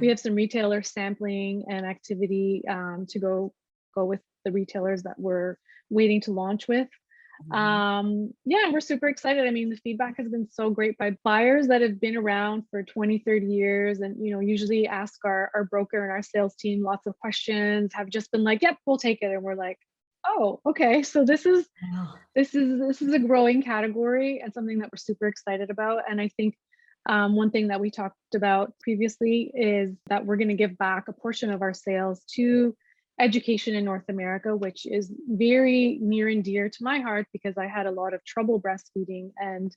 we 0.00 0.08
have 0.08 0.20
some 0.20 0.34
retailer 0.34 0.82
sampling 0.82 1.64
and 1.68 1.86
activity 1.86 2.62
um, 2.68 3.06
to 3.08 3.18
go 3.18 3.52
go 3.94 4.04
with 4.04 4.20
the 4.44 4.52
retailers 4.52 5.02
that 5.02 5.18
we're 5.18 5.56
waiting 5.90 6.20
to 6.22 6.32
launch 6.32 6.68
with. 6.68 6.88
Mhm. 7.48 7.56
Um, 7.56 8.34
yeah, 8.44 8.70
we're 8.70 8.80
super 8.80 9.08
excited. 9.08 9.46
I 9.46 9.50
mean, 9.50 9.70
the 9.70 9.76
feedback 9.76 10.16
has 10.18 10.28
been 10.28 10.48
so 10.50 10.70
great 10.70 10.98
by 10.98 11.16
buyers 11.24 11.68
that 11.68 11.80
have 11.80 12.00
been 12.00 12.16
around 12.16 12.64
for 12.70 12.82
20, 12.82 13.18
30 13.18 13.46
years 13.46 14.00
and, 14.00 14.24
you 14.24 14.32
know, 14.32 14.40
usually 14.40 14.86
ask 14.86 15.18
our, 15.24 15.50
our 15.54 15.64
broker 15.64 16.02
and 16.02 16.12
our 16.12 16.22
sales 16.22 16.54
team 16.56 16.82
lots 16.82 17.06
of 17.06 17.18
questions, 17.18 17.92
have 17.94 18.08
just 18.08 18.30
been 18.30 18.44
like, 18.44 18.62
yep, 18.62 18.76
we'll 18.86 18.98
take 18.98 19.22
it. 19.22 19.32
And 19.32 19.42
we're 19.42 19.54
like, 19.54 19.78
oh, 20.26 20.60
okay. 20.66 21.02
So 21.02 21.24
this 21.24 21.46
is, 21.46 21.66
this 22.34 22.54
is, 22.54 22.78
this 22.78 23.02
is 23.02 23.14
a 23.14 23.18
growing 23.18 23.62
category 23.62 24.40
and 24.40 24.52
something 24.52 24.78
that 24.80 24.90
we're 24.92 24.98
super 24.98 25.26
excited 25.26 25.70
about. 25.70 26.02
And 26.08 26.20
I 26.20 26.28
think 26.36 26.56
um, 27.06 27.34
one 27.34 27.50
thing 27.50 27.68
that 27.68 27.80
we 27.80 27.90
talked 27.90 28.34
about 28.34 28.78
previously 28.80 29.50
is 29.54 29.96
that 30.08 30.26
we're 30.26 30.36
going 30.36 30.48
to 30.48 30.54
give 30.54 30.76
back 30.76 31.08
a 31.08 31.12
portion 31.12 31.50
of 31.50 31.62
our 31.62 31.72
sales 31.72 32.22
to 32.34 32.76
education 33.18 33.74
in 33.74 33.84
North 33.84 34.08
America, 34.08 34.56
which 34.56 34.86
is 34.86 35.12
very 35.28 35.98
near 36.00 36.28
and 36.28 36.44
dear 36.44 36.68
to 36.68 36.84
my 36.84 37.00
heart 37.00 37.26
because 37.32 37.56
I 37.58 37.66
had 37.66 37.86
a 37.86 37.90
lot 37.90 38.14
of 38.14 38.24
trouble 38.24 38.60
breastfeeding. 38.60 39.30
And, 39.36 39.74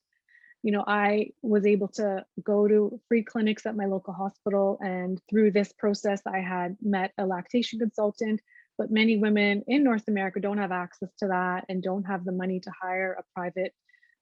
you 0.64 0.72
know, 0.72 0.84
I 0.86 1.32
was 1.42 1.66
able 1.66 1.90
to 1.90 2.26
go 2.44 2.68
to 2.68 3.00
free 3.08 3.24
clinics 3.24 3.66
at 3.66 3.76
my 3.76 3.86
local 3.86 4.14
hospital. 4.14 4.78
And 4.82 5.20
through 5.30 5.52
this 5.52 5.74
process, 5.74 6.22
I 6.26 6.40
had 6.40 6.78
met 6.82 7.12
a 7.18 7.26
lactation 7.26 7.80
consultant. 7.80 8.42
But 8.78 8.92
many 8.92 9.18
women 9.18 9.64
in 9.68 9.84
North 9.84 10.08
America 10.08 10.40
don't 10.40 10.58
have 10.58 10.72
access 10.72 11.10
to 11.20 11.28
that 11.28 11.66
and 11.70 11.84
don't 11.84 12.06
have 12.06 12.26
the 12.26 12.32
money 12.32 12.60
to 12.62 12.72
hire 12.82 13.14
a 13.14 13.24
private 13.36 13.74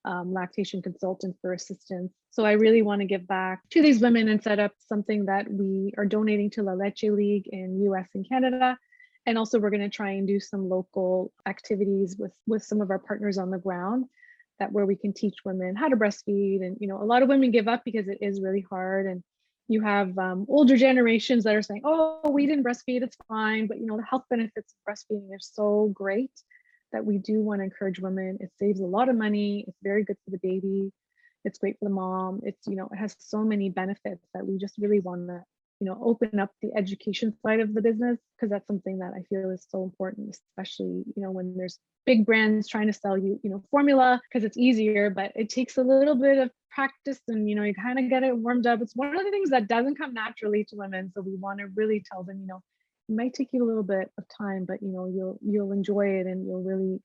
um, 0.05 0.34
lactation 0.34 0.81
consultant 0.81 1.36
for 1.41 1.53
assistance. 1.53 2.12
So 2.31 2.46
I 2.46 2.53
really 2.53 2.81
want 2.81 3.01
to 3.01 3.08
give 3.08 3.27
back 3.27 3.62
to 3.72 3.81
these 3.81 4.01
women 4.01 4.29
and 4.29 4.41
set 4.41 4.60
up 4.60 4.72
something 4.79 5.25
that 5.25 5.51
we 5.51 5.93
are 5.98 6.05
donating 6.05 6.50
to 6.51 6.63
La 6.63 6.74
Leche 6.74 7.03
League 7.03 7.48
in 7.48 7.81
US 7.84 8.08
and 8.15 8.27
Canada. 8.27 8.77
And 9.25 9.38
also 9.38 9.60
we're 9.60 9.70
going 9.70 9.81
to 9.81 9.89
try 9.89 10.12
and 10.12 10.27
do 10.27 10.39
some 10.39 10.67
local 10.67 11.31
activities 11.48 12.15
with 12.17 12.34
with 12.48 12.63
some 12.63 12.81
of 12.81 12.89
our 12.89 13.00
partners 13.00 13.38
on 13.38 13.51
the 13.51 13.60
ground 13.60 14.05
that 14.60 14.72
where 14.72 14.86
we 14.86 14.96
can 14.96 15.13
teach 15.13 15.36
women 15.46 15.75
how 15.75 15.89
to 15.89 15.96
breastfeed. 15.96 16.63
And 16.63 16.77
you 16.79 16.88
know, 16.88 17.01
a 17.01 17.05
lot 17.05 17.22
of 17.22 17.29
women 17.29 17.51
give 17.51 17.67
up 17.67 17.84
because 17.86 18.08
it 18.08 18.17
is 18.22 18.41
really 18.41 18.65
hard. 18.67 19.05
And 19.05 19.24
you 19.67 19.81
have 19.81 20.17
um, 20.17 20.46
older 20.50 20.75
generations 20.75 21.43
that 21.43 21.55
are 21.55 21.62
saying, 21.62 21.81
"Oh, 21.86 22.31
we 22.31 22.48
didn't 22.48 22.65
breastfeed; 22.65 23.03
it's 23.03 23.17
fine." 23.27 23.67
But 23.67 23.77
you 23.79 23.86
know, 23.86 23.98
the 23.98 24.03
health 24.03 24.25
benefits 24.29 24.74
of 24.74 24.91
breastfeeding 24.91 25.29
are 25.31 25.39
so 25.39 25.91
great 25.93 26.31
that 26.91 27.05
we 27.05 27.17
do 27.17 27.41
want 27.41 27.60
to 27.60 27.65
encourage 27.65 28.00
women. 28.00 28.38
It 28.39 28.51
saves 28.60 28.79
a 28.79 28.86
lot 28.86 29.10
of 29.10 29.15
money. 29.15 29.65
It's 29.67 29.77
very 29.81 30.03
good 30.03 30.17
for 30.25 30.31
the 30.31 30.39
baby. 30.39 30.91
It's 31.43 31.60
great 31.60 31.77
for 31.79 31.86
the 31.86 31.95
mom. 31.95 32.41
It's, 32.43 32.67
you 32.67 32.75
know, 32.75 32.88
it 32.91 32.98
has 32.98 33.15
so 33.19 33.43
many 33.43 33.69
benefits 33.69 34.27
that 34.33 34.45
we 34.45 34.57
just 34.57 34.77
really 34.77 35.00
want 35.00 35.27
to, 35.27 35.43
you 35.79 35.88
know, 35.88 36.00
open 36.03 36.39
up 36.39 36.51
the 36.62 36.71
education 36.75 37.33
side 37.41 37.60
of 37.60 37.74
the 37.74 37.81
business 37.81 38.19
because 38.36 38.51
that's 38.51 38.67
something 38.67 39.00
that 39.00 39.13
I 39.15 39.24
feel 39.24 39.50
is 39.50 39.65
so 39.69 39.83
important, 39.83 40.29
especially, 40.29 41.03
you 41.15 41.24
know, 41.24 41.31
when 41.31 41.57
there's 41.57 41.79
big 42.05 42.25
brands 42.25 42.67
trying 42.67 42.88
to 42.88 42.93
sell 42.93 43.17
you, 43.17 43.39
you 43.43 43.50
know, 43.50 43.63
formula 43.71 44.21
because 44.29 44.43
it's 44.43 44.57
easier, 44.57 45.10
but 45.10 45.31
it 45.36 45.50
takes 45.50 45.77
a 45.77 45.83
little 45.83 46.15
bit 46.15 46.38
of 46.38 46.51
practice 46.69 47.19
and, 47.27 47.50
you 47.50 47.55
know, 47.55 47.63
you 47.63 47.74
kind 47.74 47.98
of 48.00 48.10
get 48.10 48.24
it 48.24 48.38
warmed 48.38 48.67
up. 48.67 48.81
It's 48.81 48.95
one 48.95 49.15
of 49.15 49.24
the 49.24 49.31
things 49.31 49.50
that 49.50 49.67
doesn't 49.67 49.98
come 49.98 50.13
naturally 50.13 50.65
to 50.65 50.75
women. 50.75 51.12
So 51.13 51.21
we 51.21 51.36
want 51.36 51.60
to 51.60 51.67
really 51.75 52.03
tell 52.12 52.24
them, 52.24 52.39
you 52.39 52.48
know, 52.48 52.62
might 53.15 53.33
take 53.33 53.49
you 53.51 53.63
a 53.63 53.67
little 53.67 53.83
bit 53.83 54.11
of 54.17 54.23
time 54.27 54.65
but 54.65 54.81
you 54.81 54.89
know 54.89 55.07
you'll 55.07 55.39
you'll 55.41 55.71
enjoy 55.71 56.07
it 56.07 56.25
and 56.25 56.45
you'll 56.47 56.63
really 56.63 56.99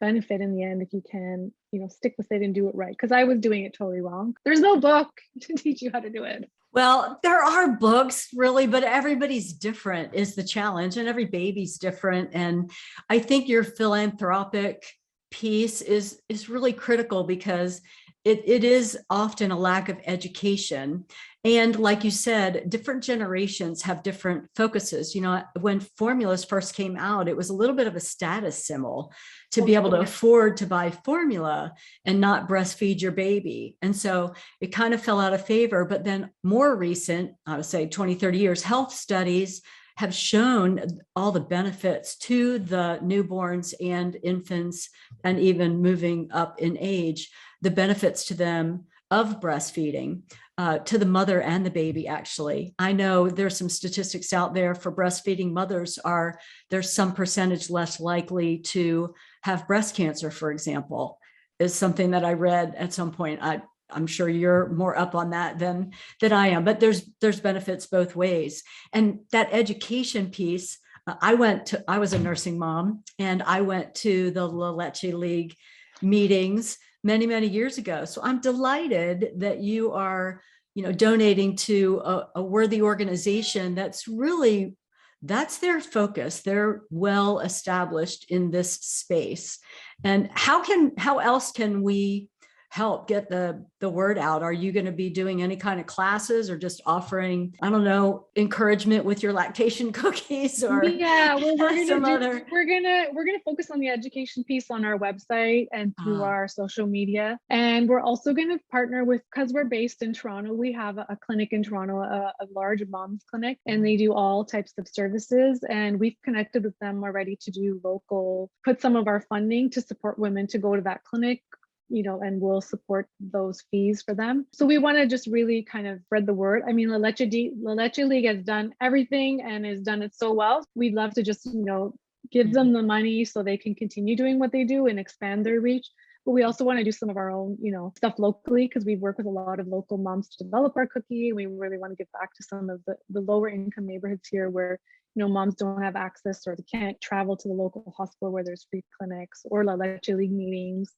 benefit 0.00 0.40
in 0.40 0.54
the 0.54 0.62
end 0.62 0.82
if 0.82 0.92
you 0.92 1.02
can 1.10 1.52
you 1.72 1.80
know 1.80 1.88
stick 1.88 2.14
with 2.18 2.30
it 2.30 2.42
and 2.42 2.54
do 2.54 2.68
it 2.68 2.74
right 2.74 2.92
because 2.92 3.12
i 3.12 3.24
was 3.24 3.38
doing 3.38 3.64
it 3.64 3.72
totally 3.72 4.00
wrong 4.00 4.36
there's 4.44 4.60
no 4.60 4.78
book 4.78 5.08
to 5.40 5.54
teach 5.54 5.82
you 5.82 5.90
how 5.92 6.00
to 6.00 6.10
do 6.10 6.24
it 6.24 6.50
Well, 6.72 7.18
there 7.22 7.42
are 7.42 7.78
books 7.78 8.28
really, 8.34 8.66
but 8.66 8.84
everybody's 8.84 9.54
different 9.54 10.12
is 10.12 10.34
the 10.34 10.44
challenge 10.44 10.98
and 10.98 11.08
every 11.08 11.24
baby's 11.24 11.78
different. 11.78 12.30
And 12.34 12.70
I 13.08 13.18
think 13.18 13.48
your 13.48 13.64
philanthropic 13.64 14.84
piece 15.30 15.80
is 15.80 16.20
is 16.28 16.50
really 16.50 16.74
critical 16.74 17.24
because 17.24 17.80
it, 18.26 18.42
it 18.44 18.64
is 18.64 18.98
often 19.08 19.52
a 19.52 19.58
lack 19.58 19.88
of 19.88 20.00
education. 20.04 21.04
And 21.44 21.78
like 21.78 22.02
you 22.02 22.10
said, 22.10 22.68
different 22.68 23.04
generations 23.04 23.82
have 23.82 24.02
different 24.02 24.48
focuses. 24.56 25.14
You 25.14 25.20
know, 25.20 25.44
when 25.60 25.78
formulas 25.78 26.44
first 26.44 26.74
came 26.74 26.96
out, 26.96 27.28
it 27.28 27.36
was 27.36 27.50
a 27.50 27.54
little 27.54 27.76
bit 27.76 27.86
of 27.86 27.94
a 27.94 28.00
status 28.00 28.66
symbol 28.66 29.12
to 29.52 29.62
be 29.62 29.76
able 29.76 29.90
to 29.90 30.00
afford 30.00 30.56
to 30.56 30.66
buy 30.66 30.90
formula 30.90 31.72
and 32.04 32.20
not 32.20 32.48
breastfeed 32.48 33.00
your 33.00 33.12
baby. 33.12 33.76
And 33.80 33.94
so 33.94 34.34
it 34.60 34.72
kind 34.72 34.92
of 34.92 35.00
fell 35.00 35.20
out 35.20 35.32
of 35.32 35.46
favor. 35.46 35.84
But 35.84 36.02
then 36.02 36.30
more 36.42 36.74
recent, 36.74 37.30
I 37.46 37.54
would 37.54 37.64
say 37.64 37.86
20, 37.86 38.16
30 38.16 38.38
years, 38.38 38.60
health 38.60 38.92
studies 38.92 39.62
have 39.96 40.14
shown 40.14 41.00
all 41.14 41.32
the 41.32 41.40
benefits 41.40 42.16
to 42.16 42.58
the 42.58 42.98
newborns 43.02 43.74
and 43.80 44.16
infants, 44.22 44.90
and 45.24 45.40
even 45.40 45.82
moving 45.82 46.28
up 46.32 46.60
in 46.60 46.76
age, 46.78 47.30
the 47.62 47.70
benefits 47.70 48.26
to 48.26 48.34
them 48.34 48.84
of 49.10 49.40
breastfeeding. 49.40 50.22
Uh, 50.58 50.78
to 50.78 50.96
the 50.96 51.04
mother 51.04 51.42
and 51.42 51.66
the 51.66 51.70
baby 51.70 52.08
actually 52.08 52.74
i 52.78 52.90
know 52.90 53.28
there's 53.28 53.58
some 53.58 53.68
statistics 53.68 54.32
out 54.32 54.54
there 54.54 54.74
for 54.74 54.90
breastfeeding 54.90 55.52
mothers 55.52 55.98
are 55.98 56.40
there's 56.70 56.90
some 56.90 57.12
percentage 57.12 57.68
less 57.68 58.00
likely 58.00 58.56
to 58.56 59.14
have 59.42 59.66
breast 59.66 59.94
cancer 59.94 60.30
for 60.30 60.50
example 60.50 61.18
is 61.58 61.74
something 61.74 62.12
that 62.12 62.24
i 62.24 62.32
read 62.32 62.74
at 62.74 62.90
some 62.90 63.12
point 63.12 63.38
i 63.42 63.60
i'm 63.90 64.06
sure 64.06 64.28
you're 64.28 64.68
more 64.68 64.96
up 64.96 65.14
on 65.14 65.30
that 65.30 65.58
than 65.58 65.92
than 66.20 66.32
i 66.32 66.48
am 66.48 66.64
but 66.64 66.80
there's 66.80 67.08
there's 67.20 67.40
benefits 67.40 67.86
both 67.86 68.16
ways. 68.16 68.62
And 68.92 69.20
that 69.32 69.48
education 69.52 70.30
piece 70.30 70.78
uh, 71.06 71.14
i 71.20 71.34
went 71.34 71.66
to 71.66 71.84
i 71.88 71.98
was 71.98 72.12
a 72.12 72.18
nursing 72.18 72.58
mom 72.58 73.02
and 73.18 73.42
i 73.42 73.60
went 73.60 73.94
to 73.96 74.30
the 74.30 74.46
la 74.46 74.70
leche 74.70 75.04
league 75.04 75.54
meetings 76.02 76.78
many 77.02 77.26
many 77.26 77.46
years 77.46 77.78
ago. 77.78 78.04
So 78.04 78.20
i'm 78.22 78.40
delighted 78.40 79.32
that 79.38 79.60
you 79.60 79.92
are 79.92 80.42
you 80.74 80.82
know 80.82 80.92
donating 80.92 81.56
to 81.56 82.00
a, 82.04 82.28
a 82.36 82.42
worthy 82.42 82.82
organization 82.82 83.74
that's 83.74 84.06
really 84.06 84.76
that's 85.22 85.58
their 85.58 85.80
focus. 85.80 86.42
They're 86.42 86.82
well 86.90 87.40
established 87.40 88.30
in 88.30 88.50
this 88.50 88.74
space. 88.74 89.58
And 90.04 90.28
how 90.34 90.62
can 90.62 90.92
how 90.98 91.18
else 91.18 91.52
can 91.52 91.82
we 91.82 92.28
help 92.70 93.08
get 93.08 93.28
the 93.28 93.64
the 93.80 93.88
word 93.88 94.18
out. 94.18 94.42
Are 94.42 94.52
you 94.52 94.72
going 94.72 94.86
to 94.86 94.92
be 94.92 95.10
doing 95.10 95.42
any 95.42 95.56
kind 95.56 95.80
of 95.80 95.86
classes 95.86 96.50
or 96.50 96.56
just 96.58 96.80
offering 96.86 97.54
i 97.62 97.68
don't 97.70 97.84
know 97.84 98.26
encouragement 98.36 99.04
with 99.04 99.22
your 99.22 99.32
lactation 99.32 99.92
cookies 100.02 100.62
or 100.64 100.84
yeah 100.84 101.34
well 101.34 101.56
we're 101.58 101.68
gonna 101.88 102.06
do, 102.06 102.14
other- 102.14 102.46
we're 102.50 102.64
gonna 102.64 103.06
we're 103.12 103.24
gonna 103.24 103.38
focus 103.44 103.70
on 103.70 103.78
the 103.80 103.88
education 103.88 104.42
piece 104.44 104.70
on 104.70 104.84
our 104.84 104.98
website 104.98 105.66
and 105.72 105.94
through 106.02 106.22
Ah. 106.22 106.26
our 106.26 106.48
social 106.48 106.86
media. 106.86 107.38
And 107.50 107.88
we're 107.88 108.00
also 108.00 108.32
gonna 108.32 108.58
partner 108.70 109.04
with 109.04 109.22
because 109.32 109.52
we're 109.52 109.64
based 109.64 110.02
in 110.02 110.12
toronto 110.12 110.52
we 110.52 110.72
have 110.72 110.98
a, 110.98 111.06
a 111.08 111.16
clinic 111.16 111.52
in 111.52 111.62
toronto 111.62 112.00
a, 112.00 112.32
a 112.40 112.46
large 112.54 112.82
moms 112.88 113.22
clinic 113.30 113.58
and 113.66 113.84
they 113.84 113.96
do 113.96 114.12
all 114.12 114.44
types 114.44 114.72
of 114.78 114.88
services. 114.88 115.62
And 115.68 115.98
we've 116.00 116.16
connected 116.24 116.64
with 116.64 116.78
them 116.80 117.02
already 117.04 117.36
to 117.42 117.50
do 117.50 117.80
local 117.84 118.50
put 118.64 118.80
some 118.80 118.96
of 118.96 119.06
our 119.08 119.20
funding 119.20 119.70
to 119.70 119.80
support 119.80 120.18
women 120.18 120.46
to 120.48 120.58
go 120.58 120.74
to 120.76 120.82
that 120.82 121.04
clinic 121.04 121.42
you 121.88 122.02
know, 122.02 122.20
and 122.20 122.40
we'll 122.40 122.60
support 122.60 123.08
those 123.20 123.62
fees 123.70 124.02
for 124.02 124.14
them. 124.14 124.46
So 124.52 124.66
we 124.66 124.78
want 124.78 124.98
to 124.98 125.06
just 125.06 125.26
really 125.26 125.62
kind 125.62 125.86
of 125.86 126.00
spread 126.02 126.26
the 126.26 126.34
word. 126.34 126.62
I 126.68 126.72
mean, 126.72 126.88
La 126.88 126.96
Leche, 126.96 127.22
La 127.60 127.72
Leche 127.72 127.98
League 127.98 128.26
has 128.26 128.42
done 128.42 128.74
everything 128.80 129.42
and 129.42 129.64
has 129.64 129.80
done 129.80 130.02
it 130.02 130.14
so 130.14 130.32
well. 130.32 130.64
We'd 130.74 130.94
love 130.94 131.14
to 131.14 131.22
just, 131.22 131.46
you 131.46 131.64
know, 131.64 131.94
give 132.30 132.52
them 132.52 132.72
the 132.72 132.82
money 132.82 133.24
so 133.24 133.42
they 133.42 133.56
can 133.56 133.74
continue 133.74 134.16
doing 134.16 134.38
what 134.38 134.52
they 134.52 134.64
do 134.64 134.86
and 134.86 134.98
expand 134.98 135.46
their 135.46 135.60
reach 135.60 135.88
but 136.26 136.32
we 136.32 136.42
also 136.42 136.64
want 136.64 136.78
to 136.78 136.84
do 136.84 136.92
some 136.92 137.08
of 137.08 137.16
our 137.16 137.30
own 137.30 137.56
you 137.60 137.70
know 137.70 137.92
stuff 137.96 138.14
locally 138.18 138.66
because 138.66 138.84
we 138.84 138.96
work 138.96 139.16
with 139.16 139.26
a 139.26 139.30
lot 139.30 139.60
of 139.60 139.68
local 139.68 139.96
moms 139.96 140.28
to 140.28 140.44
develop 140.44 140.76
our 140.76 140.86
cookie 140.86 141.32
we 141.32 141.46
really 141.46 141.78
want 141.78 141.92
to 141.92 141.96
give 141.96 142.10
back 142.12 142.34
to 142.34 142.42
some 142.42 142.68
of 142.68 142.82
the, 142.86 142.96
the 143.10 143.20
lower 143.20 143.48
income 143.48 143.86
neighborhoods 143.86 144.28
here 144.28 144.50
where 144.50 144.78
you 145.14 145.22
know 145.22 145.28
moms 145.28 145.54
don't 145.54 145.80
have 145.80 145.96
access 145.96 146.46
or 146.46 146.56
they 146.56 146.64
can't 146.64 147.00
travel 147.00 147.36
to 147.36 147.48
the 147.48 147.54
local 147.54 147.94
hospital 147.96 148.32
where 148.32 148.44
there's 148.44 148.66
free 148.70 148.82
clinics 148.98 149.46
or 149.50 149.64
la 149.64 149.74
leche 149.74 150.08
league 150.08 150.32
meetings 150.32 150.92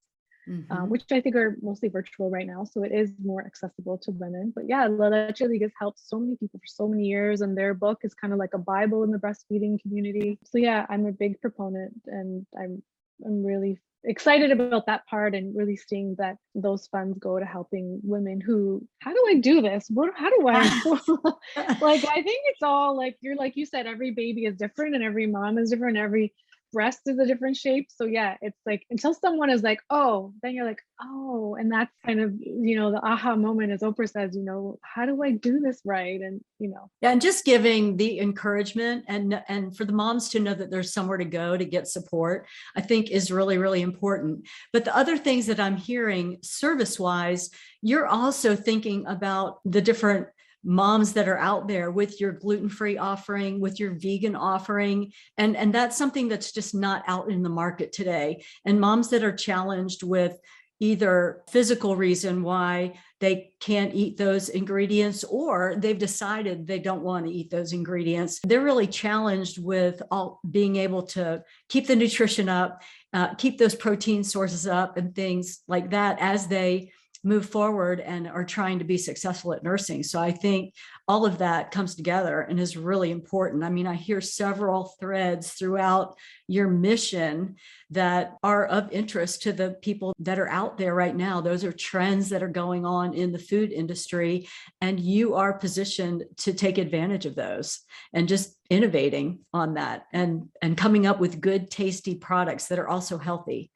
Mhm. 0.49 0.71
um, 0.71 0.88
which 0.88 1.05
I 1.12 1.21
think 1.21 1.37
are 1.37 1.57
mostly 1.61 1.88
virtual 1.88 2.31
right 2.31 2.47
now. 2.47 2.64
So 2.64 2.83
it 2.83 2.93
is 2.93 3.12
more 3.23 3.45
accessible 3.45 3.99
to 3.99 4.12
women. 4.12 4.52
But 4.55 4.64
yeah, 4.69 4.87
La 4.87 5.09
Leche 5.09 5.43
League 5.43 5.62
has 5.62 5.73
helped 5.78 5.99
so 5.99 6.19
many 6.19 6.37
people 6.37 6.59
for 6.59 6.67
so 6.67 6.88
many 6.88 7.05
years, 7.05 7.43
and 7.43 7.57
their 7.57 7.75
book 7.75 8.00
is 8.02 8.14
kind 8.14 8.33
of 8.33 8.38
like 8.38 8.55
a 8.55 8.59
Bible 8.59 9.02
in 9.05 9.11
the 9.11 9.19
breastfeeding 9.19 9.81
community. 9.83 10.38
So 10.45 10.59
yeah, 10.59 10.87
I'm 10.88 11.07
a 11.07 11.12
big 11.12 11.40
proponent, 11.40 11.93
and 12.07 12.47
I'm 12.59 12.83
I'm 13.25 13.45
really 13.45 13.78
excited 14.05 14.52
about 14.52 14.87
that 14.87 15.05
part 15.07 15.35
and 15.35 15.57
really 15.57 15.76
seeing 15.76 16.14
that 16.19 16.37
those 16.55 16.87
funds 16.87 17.19
go 17.19 17.38
to 17.38 17.45
helping 17.45 18.00
women 18.05 18.40
who 18.40 18.81
how 19.00 19.12
do 19.12 19.25
i 19.28 19.35
do 19.35 19.61
this 19.61 19.88
what 19.90 20.12
how 20.17 20.31
do 20.31 20.47
i 20.49 20.62
like 21.81 22.05
i 22.05 22.23
think 22.23 22.40
it's 22.47 22.62
all 22.62 22.97
like 22.97 23.17
you're 23.21 23.35
like 23.35 23.57
you 23.57 23.67
said 23.67 23.87
every 23.87 24.12
baby 24.12 24.45
is 24.45 24.57
different 24.57 24.95
and 24.95 25.02
every 25.02 25.26
mom 25.26 25.59
is 25.59 25.71
different 25.71 25.97
every 25.97 26.33
breast 26.73 27.01
is 27.07 27.19
a 27.19 27.27
different 27.27 27.57
shape. 27.57 27.89
So 27.95 28.05
yeah, 28.05 28.37
it's 28.41 28.59
like 28.67 28.85
until 28.91 29.15
someone 29.15 29.51
is 29.51 29.63
like, 29.63 29.81
oh, 29.91 30.33
then 30.43 30.55
you're 30.55 30.67
like, 30.67 30.81
oh, 31.03 31.57
and 31.59 31.71
that's 31.71 31.93
kind 32.05 32.21
of 32.21 32.35
you 32.39 32.77
know 32.77 32.91
the 32.91 33.05
aha 33.05 33.37
moment, 33.37 33.73
as 33.73 33.81
Oprah 33.81 34.11
says, 34.11 34.37
you 34.37 34.43
know, 34.43 34.79
how 34.83 35.07
do 35.07 35.23
I 35.23 35.33
do 35.33 35.61
this 35.61 35.81
right? 35.85 36.21
And 36.21 36.41
you 36.59 36.69
know, 36.69 36.91
yeah, 37.01 37.11
and 37.11 37.21
just 37.21 37.45
giving 37.45 37.97
the 37.97 38.21
encouragement 38.21 39.05
and 39.09 39.43
and 39.49 39.77
for 39.77 39.85
the 39.85 39.93
moms 39.93 40.29
to 40.31 40.41
know 40.41 40.55
that 40.55 40.71
there's 40.71 40.93
somewhere 40.93 41.19
to 41.19 41.25
go 41.25 41.57
to 41.57 41.65
get 41.65 41.89
support, 41.89 42.47
I 42.77 42.81
think 42.81 43.11
is 43.11 43.31
really 43.31 43.59
really 43.59 43.83
important. 43.83 44.47
But 44.73 44.85
the 44.85 44.97
other 44.97 45.17
things 45.17 45.47
that 45.47 45.61
I'm 45.61 45.77
hearing 45.77 46.39
service 46.43 46.99
wise, 46.99 47.51
you're 47.83 48.07
also 48.07 48.57
thinking 48.57 49.07
about 49.07 49.61
the 49.65 49.81
different 49.81 50.29
moms 50.65 51.12
that 51.12 51.29
are 51.29 51.38
out 51.38 51.69
there 51.69 51.91
with 51.91 52.21
your 52.21 52.33
gluten-free 52.33 52.99
offering 52.99 53.61
with 53.61 53.79
your 53.79 53.93
vegan 53.93 54.37
offering. 54.37 55.12
And 55.37 55.57
and 55.57 55.73
that's 55.73 55.97
something 55.97 56.29
that's 56.29 56.53
just 56.53 56.75
not 56.75 57.05
out 57.07 57.31
in 57.31 57.43
the 57.43 57.49
market 57.49 57.93
today. 57.93 58.45
And 58.65 58.81
moms 58.81 59.11
that 59.11 59.25
are 59.25 59.33
challenged 59.33 60.03
with 60.03 60.38
either 60.81 61.43
physical 61.50 61.97
reason 61.97 62.43
why 62.43 62.95
they 63.21 63.50
can't 63.59 63.95
eat 63.95 64.17
those 64.17 64.49
ingredients 64.49 65.25
or 65.25 65.75
they've 65.77 65.99
decided 65.99 66.67
they 66.67 66.79
don't 66.79 67.03
want 67.03 67.27
to 67.27 67.33
eat 67.33 67.50
those 67.50 67.73
ingredients 67.73 68.38
they're 68.45 68.62
really 68.62 68.87
challenged 68.87 69.59
with 69.59 70.00
all 70.11 70.41
being 70.49 70.77
able 70.77 71.03
to 71.03 71.43
keep 71.69 71.88
the 71.88 71.97
nutrition 71.97 72.49
up 72.49 72.81
uh, 73.12 73.35
keep 73.35 73.59
those 73.59 73.75
protein 73.75 74.23
sources 74.23 74.67
up 74.67 74.97
and 74.97 75.17
things 75.17 75.61
like 75.67 75.91
that 75.91 76.17
as 76.21 76.47
they 76.47 76.93
move 77.25 77.49
forward 77.49 78.01
and 78.01 78.29
are 78.29 78.45
trying 78.45 78.79
to 78.79 78.85
be 78.85 78.97
successful 78.97 79.53
at 79.53 79.63
nursing. 79.63 80.03
So 80.03 80.21
I 80.21 80.31
think 80.31 80.75
all 81.07 81.27
of 81.27 81.39
that 81.39 81.71
comes 81.71 81.95
together 81.95 82.41
and 82.41 82.61
is 82.61 82.77
really 82.77 83.11
important. 83.11 83.65
I 83.65 83.71
mean, 83.71 83.87
I 83.87 83.95
hear 83.95 84.21
several 84.21 84.95
threads 85.01 85.53
throughout 85.53 86.17
your 86.47 86.69
mission 86.69 87.57
that 87.91 88.37
are 88.43 88.67
of 88.67 88.93
interest 88.93 89.43
to 89.43 89.53
the 89.53 89.71
people 89.83 90.15
that 90.21 90.39
are 90.39 90.49
out 90.49 90.79
there 90.79 90.95
right 90.95 91.17
now. 91.17 91.41
Those 91.41 91.65
are 91.65 91.73
trends 91.73 92.29
that 92.29 92.43
are 92.43 92.49
going 92.49 92.87
on 92.87 93.15
in 93.15 93.33
the 93.33 93.39
food 93.39 93.73
industry, 93.73 94.49
and 94.81 95.01
you 95.01 95.35
are 95.35 95.59
positioned 95.59 96.25
to 96.39 96.53
take 96.53 96.79
advantage 96.79 97.27
of 97.27 97.35
those 97.35 97.81
and 98.13 98.29
just 98.29 98.55
innovating 98.71 99.41
on 99.55 99.75
that 99.75 100.05
and 100.13 100.49
and 100.61 100.77
coming 100.77 101.07
up 101.07 101.19
with 101.19 101.41
good 101.41 101.71
tasty 101.71 102.15
products 102.15 102.67
that 102.67 102.79
are 102.79 102.89
also 102.89 103.17
healthy 103.17 103.71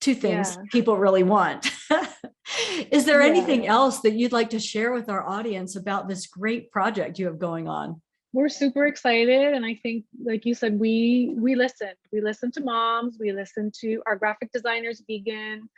two 0.00 0.14
things 0.14 0.56
yeah. 0.56 0.62
people 0.70 0.96
really 0.96 1.22
want. 1.22 1.70
Is 2.90 3.04
there 3.04 3.22
yeah. 3.22 3.28
anything 3.28 3.66
else 3.66 4.00
that 4.00 4.12
you'd 4.12 4.32
like 4.32 4.50
to 4.50 4.60
share 4.60 4.92
with 4.92 5.08
our 5.08 5.26
audience 5.26 5.76
about 5.76 6.08
this 6.08 6.26
great 6.26 6.70
project 6.70 7.18
you 7.18 7.26
have 7.26 7.38
going 7.38 7.68
on? 7.68 8.00
We're 8.32 8.48
super 8.48 8.86
excited 8.86 9.54
and 9.54 9.64
I 9.64 9.78
think 9.82 10.04
like 10.22 10.44
you 10.44 10.54
said 10.54 10.78
we 10.78 11.34
we 11.36 11.54
listen. 11.54 11.92
We 12.12 12.20
listen 12.20 12.50
to 12.52 12.60
moms, 12.60 13.16
we 13.18 13.32
listen 13.32 13.72
to 13.80 14.02
our 14.06 14.16
graphic 14.16 14.52
designers 14.52 15.02
vegan, 15.08 15.68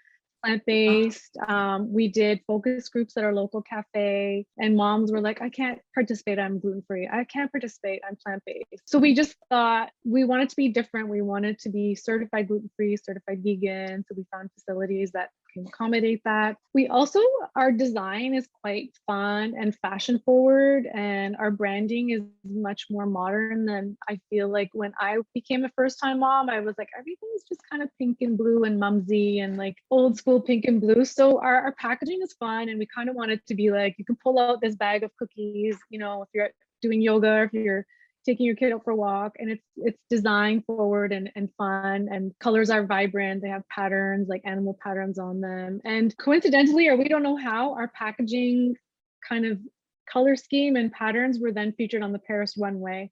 plant-based. 0.45 1.37
Um, 1.47 1.93
we 1.93 2.09
did 2.09 2.41
focus 2.47 2.89
groups 2.89 3.17
at 3.17 3.25
our 3.25 3.35
local 3.35 3.63
cafe 3.63 4.47
and 4.59 4.77
moms 4.77 5.13
were 5.13 5.21
like, 5.21 5.41
I 5.43 5.51
can't 5.51 5.79
participate, 5.95 6.39
I'm 6.39 6.59
gluten-free. 6.59 7.09
I 7.13 7.25
can't 7.25 7.51
participate, 7.51 8.03
I'm 8.09 8.17
plant-based. 8.25 8.83
So 8.87 8.99
we 8.99 9.15
just 9.15 9.37
thought 9.51 9.91
we 10.05 10.25
wanted 10.25 10.49
to 10.51 10.57
be 10.57 10.69
different. 10.69 11.09
We 11.09 11.23
wanted 11.23 11.59
to 11.61 11.71
be 11.71 11.95
certified 11.95 12.49
gluten-free, 12.49 12.97
certified 12.97 13.43
vegan. 13.43 14.05
So 14.09 14.15
we 14.17 14.25
found 14.33 14.51
facilities 14.53 15.13
that 15.13 15.31
can 15.53 15.67
accommodate 15.67 16.23
that. 16.25 16.57
We 16.75 16.89
also, 16.89 17.21
our 17.57 17.73
design 17.73 18.35
is 18.35 18.49
quite 18.63 18.91
fun 19.07 19.55
and 19.59 19.75
fashion 19.77 20.21
forward, 20.25 20.87
and 20.93 21.37
our 21.37 21.51
branding 21.51 22.11
is 22.11 22.23
much 22.45 22.87
more 22.91 23.07
modern 23.07 23.67
than 23.67 23.97
I 24.09 24.21
feel 24.31 24.49
like 24.49 24.71
when 24.73 24.93
I 25.01 25.19
became 25.35 25.65
a 25.65 25.71
first 25.77 25.99
time 26.01 26.21
mom, 26.21 26.49
I 26.49 26.61
was 26.61 26.75
like, 26.79 26.89
everything's 26.99 27.45
just 27.49 27.61
kind 27.71 27.83
of 27.83 27.89
pink 27.99 28.19
and 28.21 28.37
blue 28.37 28.65
and 28.65 28.79
mumsy 28.79 29.41
and 29.41 29.57
like 29.57 29.77
old 29.91 30.17
school 30.17 30.41
pink 30.41 30.65
and 30.67 30.81
blue. 30.81 31.05
So 31.05 31.41
our, 31.41 31.63
our 31.63 31.73
packaging 31.73 32.21
is 32.23 32.33
fun, 32.35 32.69
and 32.69 32.79
we 32.79 32.87
kind 32.87 33.09
of 33.09 33.17
want 33.17 33.31
it 33.31 33.47
to 33.47 33.55
be 33.55 33.71
like 33.71 33.97
you 33.99 34.05
can 34.05 34.17
pull 34.17 34.39
out 34.39 34.61
this 34.61 34.77
bag 34.77 35.03
of 35.03 35.11
cookies, 35.17 35.77
you 35.91 35.99
know, 35.99 36.23
if 36.23 36.29
you're 36.35 36.51
doing 36.81 37.01
yoga, 37.01 37.43
if 37.43 37.53
you're 37.53 37.87
taking 38.29 38.45
your 38.45 38.57
kid 38.57 38.73
out 38.73 38.85
for 38.85 38.91
a 38.91 38.97
walk 38.97 39.33
and 39.39 39.51
it's 39.51 39.65
it's 39.77 39.99
design 40.11 40.63
forward 40.67 41.13
and, 41.13 41.31
and 41.35 41.49
fun 41.57 42.09
and 42.11 42.33
colors 42.41 42.69
are 42.69 42.85
vibrant. 42.85 43.41
They 43.41 43.49
have 43.49 43.67
patterns 43.71 44.29
like 44.29 44.43
animal 44.45 44.77
patterns 44.83 45.19
on 45.19 45.41
them. 45.41 45.81
And 45.85 46.15
coincidentally 46.19 46.89
or 46.89 46.97
we 46.97 47.09
don't 47.09 47.23
know 47.23 47.37
how 47.37 47.73
our 47.73 47.89
packaging 47.89 48.77
kind 49.27 49.47
of 49.47 49.59
color 50.13 50.37
scheme 50.37 50.77
and 50.77 50.93
patterns 50.93 51.39
were 51.41 51.53
then 51.53 51.73
featured 51.73 52.03
on 52.03 52.13
the 52.13 52.19
paris 52.19 52.55
runway 52.59 53.11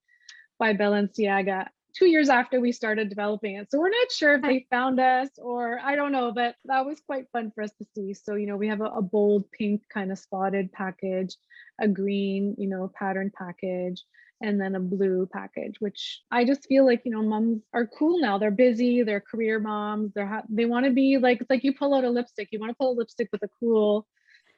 by 0.58 0.74
balenciaga 0.74 1.66
two 1.94 2.06
years 2.06 2.28
after 2.28 2.60
we 2.60 2.72
started 2.72 3.08
developing 3.08 3.56
it. 3.56 3.70
So 3.70 3.78
we're 3.78 3.88
not 3.88 4.12
sure 4.12 4.34
if 4.34 4.42
they 4.42 4.66
found 4.70 5.00
us 5.00 5.30
or 5.38 5.78
i 5.82 5.96
don't 5.96 6.12
know 6.12 6.30
but 6.30 6.56
that 6.66 6.84
was 6.84 7.00
quite 7.06 7.24
fun 7.32 7.52
for 7.54 7.62
us 7.64 7.72
to 7.78 7.86
see. 7.94 8.12
So 8.12 8.34
you 8.34 8.46
know 8.46 8.58
we 8.58 8.68
have 8.68 8.82
a, 8.82 8.90
a 9.00 9.02
bold 9.02 9.50
pink 9.50 9.80
kind 9.92 10.12
of 10.12 10.18
spotted 10.18 10.70
package 10.72 11.36
a 11.80 11.88
green 11.88 12.54
you 12.58 12.68
know 12.68 12.90
pattern 12.98 13.30
package 13.34 14.04
and 14.42 14.60
then 14.60 14.74
a 14.74 14.80
blue 14.80 15.28
package 15.32 15.76
which 15.80 16.20
i 16.30 16.44
just 16.44 16.66
feel 16.66 16.84
like 16.84 17.02
you 17.04 17.10
know 17.10 17.22
moms 17.22 17.62
are 17.72 17.86
cool 17.86 18.20
now. 18.20 18.38
They're 18.38 18.50
busy 18.50 19.02
they're 19.02 19.20
career 19.20 19.58
moms 19.58 20.12
they're 20.14 20.26
ha- 20.26 20.42
they 20.48 20.64
want 20.64 20.84
to 20.86 20.92
be 20.92 21.18
like 21.18 21.40
it's 21.40 21.50
like 21.50 21.64
you 21.64 21.74
pull 21.74 21.94
out 21.94 22.04
a 22.04 22.10
lipstick 22.10 22.48
you 22.50 22.60
want 22.60 22.70
to 22.70 22.76
pull 22.76 22.92
a 22.92 22.98
lipstick 22.98 23.28
with 23.32 23.42
a 23.42 23.48
cool 23.60 24.06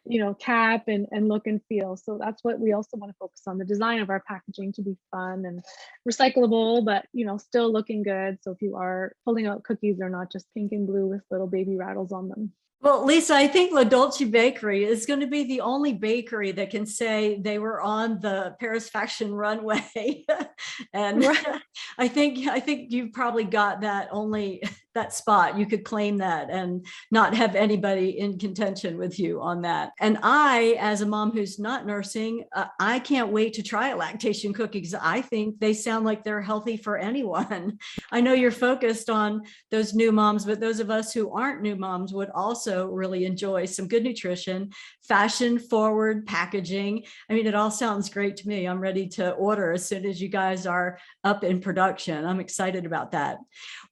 you 0.09 0.21
know 0.21 0.35
cap 0.35 0.85
and 0.89 1.07
and 1.11 1.29
look 1.29 1.47
and 1.47 1.61
feel. 1.69 1.97
So 1.97 2.19
that's 2.21 2.43
what 2.43 2.59
we 2.59 2.73
also 2.73 2.97
want 2.97 3.13
to 3.13 3.17
focus 3.19 3.43
on 3.47 3.59
the 3.59 3.65
design 3.65 4.01
of 4.01 4.11
our 4.11 4.23
packaging 4.27 4.73
to 4.75 4.83
be 4.83 4.97
fun 5.11 5.45
and 5.45 5.63
recyclable 6.09 6.85
but 6.85 7.07
you 7.13 7.27
know 7.27 7.37
still 7.37 7.73
looking 7.73 8.03
good. 8.03 8.39
So 8.43 8.53
if 8.53 8.63
you 8.63 8.77
are 8.77 9.13
pulling 9.25 9.47
out 9.47 9.65
cookies 9.65 9.99
they're 9.99 10.09
not 10.09 10.33
just 10.33 10.47
pink 10.55 10.73
and 10.73 10.87
blue 10.87 11.07
with 11.07 11.23
little 11.31 11.47
baby 11.47 11.77
rattles 11.77 12.13
on 12.13 12.29
them 12.29 12.53
well, 12.81 13.05
Lisa, 13.05 13.35
I 13.35 13.49
think 13.49 13.73
Le 13.73 13.85
Dolci 13.85 14.31
Bakery 14.31 14.85
is 14.85 15.05
going 15.05 15.19
to 15.21 15.27
be 15.27 15.45
the 15.45 15.63
only 15.63 15.95
bakery 15.95 16.53
that 16.53 16.71
can 16.71 16.87
say 16.87 17.41
they 17.41 17.59
were 17.59 17.81
on 17.81 18.21
the 18.21 18.55
Paris 18.61 18.89
Fashion 18.89 19.35
Runway, 19.35 20.25
and 20.93 21.25
I 21.99 22.07
think 22.07 22.47
I 22.47 22.61
think 22.61 22.93
you've 22.93 23.13
probably 23.13 23.45
got 23.45 23.81
that 23.81 24.09
only 24.13 24.63
that 24.95 25.13
spot. 25.13 25.59
You 25.59 25.67
could 25.67 25.85
claim 25.85 26.19
that 26.19 26.51
and 26.51 26.85
not 27.11 27.35
have 27.35 27.55
anybody 27.55 28.19
in 28.19 28.39
contention 28.39 28.99
with 28.99 29.19
you 29.19 29.41
on 29.41 29.63
that. 29.63 29.93
And 30.01 30.19
I, 30.23 30.77
as 30.81 31.01
a 31.01 31.07
mom 31.07 31.33
who's 31.33 31.59
not 31.59 31.87
nursing, 31.87 32.45
uh, 32.55 32.67
I 32.81 32.99
can't 32.99 33.31
wait 33.31 33.55
to 33.55 33.63
try 33.63 33.93
lactation 33.95 34.53
cookies. 34.53 34.95
I 34.95 35.21
think 35.21 35.61
they 35.61 35.75
sound 35.75 36.05
like 36.05 36.25
they're 36.25 36.43
healthy 36.43 36.77
for 36.77 36.99
anyone. 36.99 37.79
I 38.13 38.21
know 38.21 38.33
you're 38.33 38.51
focused 38.51 39.11
on 39.11 39.43
those 39.71 39.95
new 39.95 40.13
moms, 40.13 40.45
but 40.45 40.61
those 40.61 40.81
of 40.81 40.91
us 40.91 41.13
who 41.13 41.31
aren't 41.33 41.63
new 41.63 41.77
moms 41.77 42.13
would 42.13 42.31
also 42.31 42.87
really 42.87 43.25
enjoy 43.25 43.67
some 43.67 43.89
good 43.89 44.03
nutrition, 44.03 44.71
fashion 45.09 45.59
forward 45.59 46.27
packaging. 46.27 47.03
I 47.29 47.35
mean, 47.35 47.47
it 47.47 47.55
all 47.55 47.71
sounds 47.71 48.11
great 48.11 48.37
to 48.37 48.49
me. 48.49 48.67
I'm 48.67 48.79
ready 48.79 49.09
to 49.09 49.33
order 49.33 49.73
as 49.73 49.87
soon 49.87 50.05
as 50.05 50.21
you 50.21 50.29
guys 50.29 50.67
are 50.67 50.99
up 51.25 51.43
in 51.43 51.61
production. 51.61 52.25
I'm 52.25 52.41
excited 52.41 52.85
about 52.85 53.13
that. 53.13 53.39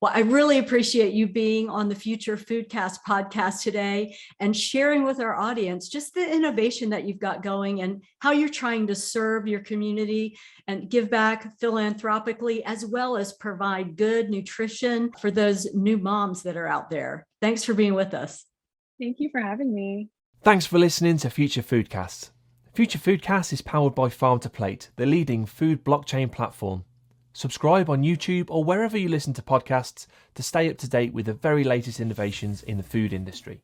Well, 0.01 0.13
I 0.15 0.21
really 0.21 0.59
appreciate 0.59 1.15
you 1.15 1.27
being 1.27 1.71
on 1.71 1.89
the 1.89 1.95
Future 1.95 2.37
Foodcast 2.37 2.99
podcast 3.09 3.63
today 3.63 4.17
and 4.41 4.55
sharing 4.55 5.05
with 5.05 5.21
our 5.21 5.35
audience 5.35 5.89
just 5.89 6.15
the 6.15 6.31
innovation 6.31 6.91
that 6.91 7.05
you've 7.05 7.19
got 7.19 7.43
going 7.43 7.81
and 7.81 8.03
how 8.19 8.33
you're 8.33 8.49
trying 8.49 8.87
to 8.89 8.95
serve 8.95 9.47
your 9.47 9.61
community 9.61 10.39
and 10.69 10.91
give 10.91 11.09
back 11.09 11.59
philanthropically, 11.59 12.63
as 12.65 12.85
well 12.85 13.17
as 13.17 13.33
provide 13.33 13.97
good 13.97 14.29
nutrition 14.29 15.11
for 15.19 15.31
those 15.31 15.67
new 15.75 15.97
moms 15.97 16.43
that 16.43 16.57
are 16.57 16.67
out 16.67 16.91
there. 16.91 17.27
Thanks 17.41 17.65
for 17.65 17.73
being 17.73 17.95
with 17.95 18.13
us. 18.13 18.45
Thank 19.01 19.17
you 19.19 19.31
for 19.31 19.41
having 19.41 19.75
me. 19.75 20.09
Thanks 20.47 20.65
for 20.65 20.79
listening 20.79 21.17
to 21.17 21.29
Future 21.29 21.61
Foodcast. 21.61 22.31
Future 22.73 23.01
Foodcast 23.01 23.53
is 23.53 23.63
powered 23.63 23.97
by 23.97 24.09
Farm 24.09 24.39
to 24.39 24.49
Plate, 24.49 24.91
the 24.95 25.05
leading 25.05 25.45
food 25.45 25.85
blockchain 25.85 26.31
platform. 26.31 26.85
Subscribe 27.33 27.91
on 27.91 28.05
YouTube 28.05 28.47
or 28.49 28.63
wherever 28.63 28.97
you 28.97 29.09
listen 29.09 29.33
to 29.33 29.43
podcasts 29.43 30.07
to 30.37 30.45
stay 30.45 30.71
up 30.71 30.79
to 30.79 30.89
date 30.89 31.13
with 31.13 31.27
the 31.27 31.35
very 31.35 31.65
latest 31.65 31.99
innovations 31.99 32.63
in 32.63 32.77
the 32.77 32.85
food 32.85 33.13
industry. 33.13 33.61